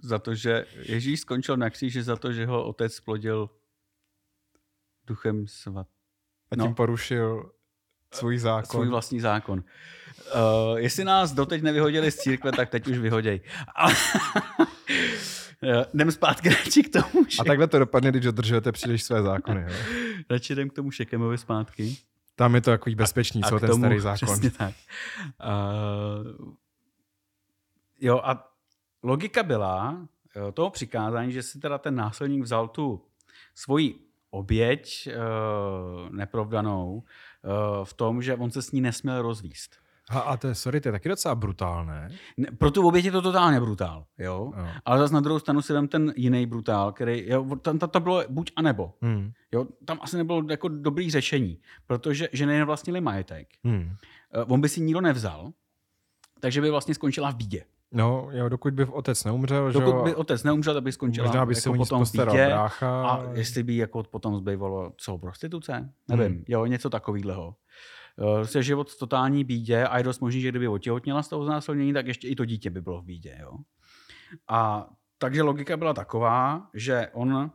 za 0.02 0.18
to, 0.18 0.34
že 0.34 0.66
Ježíš 0.82 1.20
skončil 1.20 1.56
na 1.56 1.70
kříži 1.70 2.02
za 2.02 2.16
to, 2.16 2.32
že 2.32 2.46
ho 2.46 2.64
otec 2.64 2.94
splodil 2.94 3.50
duchem 5.06 5.46
svat. 5.46 5.86
A 6.50 6.56
no. 6.56 6.64
tím 6.64 6.74
porušil 6.74 7.50
svůj 8.14 8.38
zákon. 8.38 8.70
Svůj 8.70 8.88
vlastní 8.88 9.20
zákon. 9.20 9.64
Uh, 10.34 10.78
jestli 10.78 11.04
nás 11.04 11.32
doteď 11.32 11.62
nevyhodili 11.62 12.10
z 12.10 12.16
církve, 12.16 12.52
tak 12.52 12.70
teď 12.70 12.88
už 12.88 12.98
vyhoděj. 12.98 13.40
Jdem 15.94 16.12
zpátky 16.12 16.48
radši 16.48 16.82
k 16.82 16.92
tomu, 16.92 17.24
A 17.40 17.44
takhle 17.44 17.66
to 17.66 17.78
dopadne, 17.78 18.10
když 18.10 18.24
dodržujete 18.24 18.72
příliš 18.72 19.02
své 19.02 19.22
zákony. 19.22 19.62
Jo? 19.62 19.68
radši 20.30 20.52
jdem 20.52 20.70
k 20.70 20.72
tomu 20.72 20.90
Šekemovi 20.90 21.38
zpátky. 21.38 21.96
Tam 22.36 22.54
je 22.54 22.60
to 22.60 22.70
takový 22.70 22.94
bezpečný, 22.94 23.42
co 23.42 23.58
k 23.58 23.60
ten 23.60 23.74
starý 23.74 24.00
zákon. 24.00 24.28
Přesně 24.28 24.50
tak. 24.50 24.74
Uh, 25.44 26.54
jo 28.00 28.20
a 28.24 28.51
logika 29.02 29.42
byla 29.42 30.08
jo, 30.36 30.52
toho 30.52 30.70
přikázání, 30.70 31.32
že 31.32 31.42
si 31.42 31.58
teda 31.58 31.78
ten 31.78 31.94
násilník 31.94 32.42
vzal 32.42 32.68
tu 32.68 33.02
svoji 33.54 33.94
oběť 34.30 35.08
uh, 35.08 36.10
neprovdanou 36.10 36.94
uh, 36.94 37.84
v 37.84 37.94
tom, 37.94 38.22
že 38.22 38.36
on 38.36 38.50
se 38.50 38.62
s 38.62 38.72
ní 38.72 38.80
nesměl 38.80 39.22
rozvíst. 39.22 39.76
A, 40.10 40.20
a 40.20 40.36
to 40.36 40.48
je, 40.48 40.54
sorry, 40.54 40.80
to 40.80 40.88
je 40.88 40.92
taky 40.92 41.08
docela 41.08 41.34
brutálné. 41.34 42.08
Ne, 42.36 42.48
pro 42.58 42.70
tu 42.70 42.86
oběť 42.88 43.04
je 43.04 43.12
to 43.12 43.22
totálně 43.22 43.60
brutál, 43.60 44.04
jo? 44.18 44.52
Jo. 44.56 44.66
Ale 44.84 44.98
zase 44.98 45.14
na 45.14 45.20
druhou 45.20 45.38
stranu 45.38 45.62
si 45.62 45.72
vem 45.72 45.88
ten 45.88 46.12
jiný 46.16 46.46
brutál, 46.46 46.92
který, 46.92 47.28
jo, 47.28 47.56
tam, 47.62 47.78
tam 47.78 47.90
to 47.90 48.00
bylo 48.00 48.24
buď 48.28 48.52
a 48.56 48.62
nebo. 48.62 48.92
Hmm. 49.02 49.32
Jo, 49.52 49.66
tam 49.84 49.98
asi 50.02 50.16
nebylo 50.16 50.42
jako 50.50 50.68
dobrý 50.68 51.10
řešení, 51.10 51.58
protože 51.86 52.28
ženy 52.32 52.58
nevlastnili 52.58 53.00
majetek. 53.00 53.48
Hmm. 53.64 53.96
Eh, 54.34 54.44
On 54.44 54.60
by 54.60 54.68
si 54.68 54.80
nikdo 54.80 55.00
nevzal, 55.00 55.52
takže 56.40 56.60
by 56.60 56.70
vlastně 56.70 56.94
skončila 56.94 57.30
v 57.30 57.36
bídě. 57.36 57.64
No, 57.92 58.28
jo, 58.32 58.48
dokud 58.48 58.74
by 58.74 58.84
otec 58.84 59.24
neumřel, 59.24 59.72
že 59.72 59.78
Dokud 59.78 60.04
by 60.04 60.14
otec 60.14 60.42
neumřel, 60.42 60.74
tak 60.74 60.82
by 60.82 60.92
skončila 60.92 61.26
možná 61.26 61.46
by 61.46 61.52
jako 61.52 61.60
se 61.60 61.70
o 61.70 61.76
nic 61.76 61.88
potom 61.88 62.04
v 62.04 62.14
brácha. 62.14 63.08
A 63.08 63.32
jestli 63.32 63.62
by 63.62 63.76
jako 63.76 64.02
potom 64.02 64.36
zbývalo 64.36 64.92
co, 64.96 65.18
prostituce? 65.18 65.92
Nevím, 66.08 66.32
Hmm. 66.32 66.44
jo, 66.48 66.66
něco 66.66 66.90
takového. 66.90 67.54
Prostě 68.36 68.62
život 68.62 68.90
v 68.90 68.98
totální 68.98 69.44
bídě 69.44 69.84
a 69.84 69.98
je 69.98 70.04
dost 70.04 70.20
možný, 70.20 70.40
že 70.40 70.48
kdyby 70.48 70.68
otěhotněla 70.68 71.22
z 71.22 71.28
toho 71.28 71.44
znásilnění, 71.44 71.92
tak 71.92 72.06
ještě 72.06 72.28
i 72.28 72.34
to 72.36 72.44
dítě 72.44 72.70
by 72.70 72.80
bylo 72.80 73.00
v 73.00 73.04
bídě. 73.04 73.38
Jo? 73.40 73.52
A 74.48 74.88
takže 75.18 75.42
logika 75.42 75.76
byla 75.76 75.94
taková, 75.94 76.68
že 76.74 77.08
on 77.12 77.50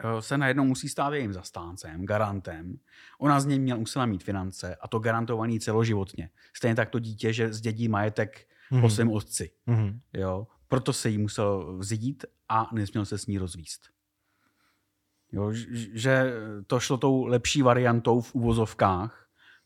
eh, 0.00 0.22
se 0.22 0.38
najednou 0.38 0.64
musí 0.64 0.88
stát 0.88 1.12
jejím 1.14 1.32
zastáncem, 1.32 2.06
garantem. 2.06 2.78
Ona 3.18 3.40
z 3.40 3.46
něj 3.46 3.58
měl, 3.58 3.78
musela 3.78 4.06
mít 4.06 4.24
finance 4.24 4.76
a 4.80 4.88
to 4.88 4.98
garantovaný 4.98 5.60
celoživotně. 5.60 6.30
Stejně 6.56 6.74
tak 6.74 6.90
to 6.90 6.98
dítě, 6.98 7.32
že 7.32 7.52
zdědí 7.52 7.88
majetek 7.88 8.46
po 8.80 8.86
Mhm. 8.86 8.90
svém 8.90 9.10
otci. 9.10 9.50
Mhm. 9.66 10.00
Jo? 10.12 10.46
Proto 10.68 10.92
se 10.92 11.08
jí 11.08 11.18
musel 11.18 11.76
vzít 11.78 12.24
a 12.48 12.70
nesměl 12.72 13.04
se 13.04 13.18
s 13.18 13.26
ní 13.26 13.38
rozvíst. 13.38 13.80
Jo, 15.32 15.52
že 15.92 16.32
to 16.66 16.80
šlo 16.80 16.96
tou 16.96 17.24
lepší 17.24 17.62
variantou 17.62 18.20
v 18.20 18.34
uvozovkách. 18.34 19.20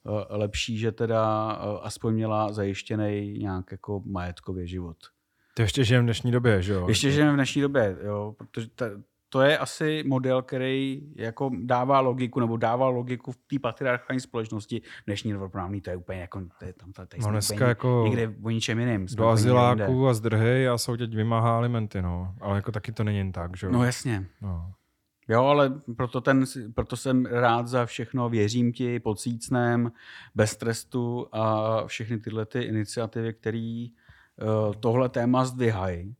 Eh, 0.06 0.36
Lepší, 0.36 0.78
že 0.78 0.92
teda 0.92 1.52
eh, 1.60 1.78
aspoň 1.82 2.14
měla 2.14 2.52
zajištěný 2.52 3.38
nějak 3.38 3.72
jako 3.72 4.02
majetkový 4.06 4.68
život. 4.68 4.96
To 5.54 5.62
ještě 5.62 5.84
žijeme 5.84 6.02
v 6.02 6.06
dnešní 6.06 6.30
době, 6.32 6.62
že 6.62 6.72
jo? 6.72 6.88
Ještě 6.88 7.10
žijeme 7.10 7.32
v 7.32 7.34
dnešní 7.34 7.62
době, 7.62 7.96
jo, 8.04 8.34
protože 8.38 8.68
ta, 8.74 8.86
to 9.28 9.40
je 9.40 9.58
asi 9.58 10.04
model, 10.06 10.42
který 10.42 11.02
jako 11.16 11.50
dává 11.62 12.00
logiku, 12.00 12.40
nebo 12.40 12.56
dává 12.56 12.88
logiku 12.88 13.32
v 13.32 13.36
té 13.36 13.58
patriarchální 13.58 14.20
společnosti. 14.20 14.82
Dnešní 15.06 15.32
novoprávný, 15.32 15.80
to 15.80 15.90
je 15.90 15.96
úplně 15.96 16.20
jako, 16.20 16.40
to 16.58 16.64
je 16.64 16.72
tam, 16.72 16.92
tady 16.92 17.08
No 17.20 17.30
dneska 17.30 17.54
úplně 17.54 17.68
jako 17.68 18.04
někde 18.04 18.34
o 18.42 18.50
ničem 18.50 18.78
jiném. 18.78 19.06
do 19.16 19.28
azyláků 19.28 20.08
a 20.08 20.14
zdrhej 20.14 20.68
a 20.68 20.78
soutěť 20.78 21.14
vymáhá 21.14 21.56
alimenty, 21.56 22.02
no. 22.02 22.34
Ale 22.40 22.56
jako 22.56 22.72
taky 22.72 22.92
to 22.92 23.04
není 23.04 23.18
jen 23.18 23.32
tak, 23.32 23.56
že 23.56 23.66
jo? 23.66 23.72
No 23.72 23.84
jasně. 23.84 24.26
no. 24.42 24.72
Jo, 25.30 25.44
ale 25.44 25.72
proto, 25.96 26.20
ten, 26.20 26.44
proto 26.74 26.96
jsem 26.96 27.26
rád 27.26 27.68
za 27.68 27.86
všechno, 27.86 28.28
věřím 28.28 28.72
ti, 28.72 29.00
pocícnem, 29.00 29.92
bez 30.34 30.56
trestu 30.56 31.26
a 31.32 31.82
všechny 31.86 32.18
tyhle 32.18 32.46
ty 32.46 32.60
iniciativy, 32.62 33.32
které 33.34 33.86
uh, 34.42 34.74
tohle 34.74 35.08
téma 35.08 35.44
zdvihají, 35.44 36.14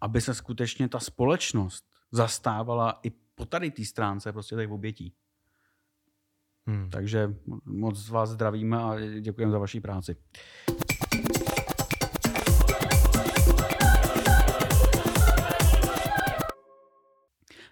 aby 0.00 0.20
se 0.20 0.34
skutečně 0.34 0.88
ta 0.88 0.98
společnost 1.00 1.91
zastávala 2.12 3.00
i 3.02 3.10
po 3.34 3.44
tady 3.44 3.70
té 3.70 3.84
stránce 3.84 4.32
prostě 4.32 4.56
těch 4.56 4.70
obětí. 4.70 5.14
Hmm. 6.66 6.90
Takže 6.90 7.34
moc 7.64 8.08
vás 8.08 8.30
zdravíme 8.30 8.76
a 8.82 9.20
děkujeme 9.20 9.52
za 9.52 9.58
vaši 9.58 9.80
práci. 9.80 10.16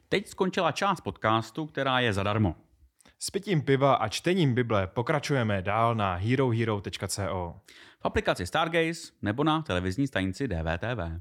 Teď 0.09 0.29
skončila 0.29 0.72
část 0.72 1.00
podcastu, 1.00 1.66
která 1.66 2.00
je 2.00 2.12
zadarmo. 2.12 2.55
S 3.18 3.31
pitím 3.31 3.62
piva 3.62 3.94
a 3.94 4.09
čtením 4.09 4.55
Bible 4.55 4.87
pokračujeme 4.87 5.62
dál 5.62 5.94
na 5.94 6.14
herohero.co. 6.14 7.61
v 8.00 8.07
aplikaci 8.07 8.46
Stargaze 8.46 9.12
nebo 9.22 9.44
na 9.44 9.62
televizní 9.62 10.07
stanici 10.07 10.48
DVTV. 10.48 11.20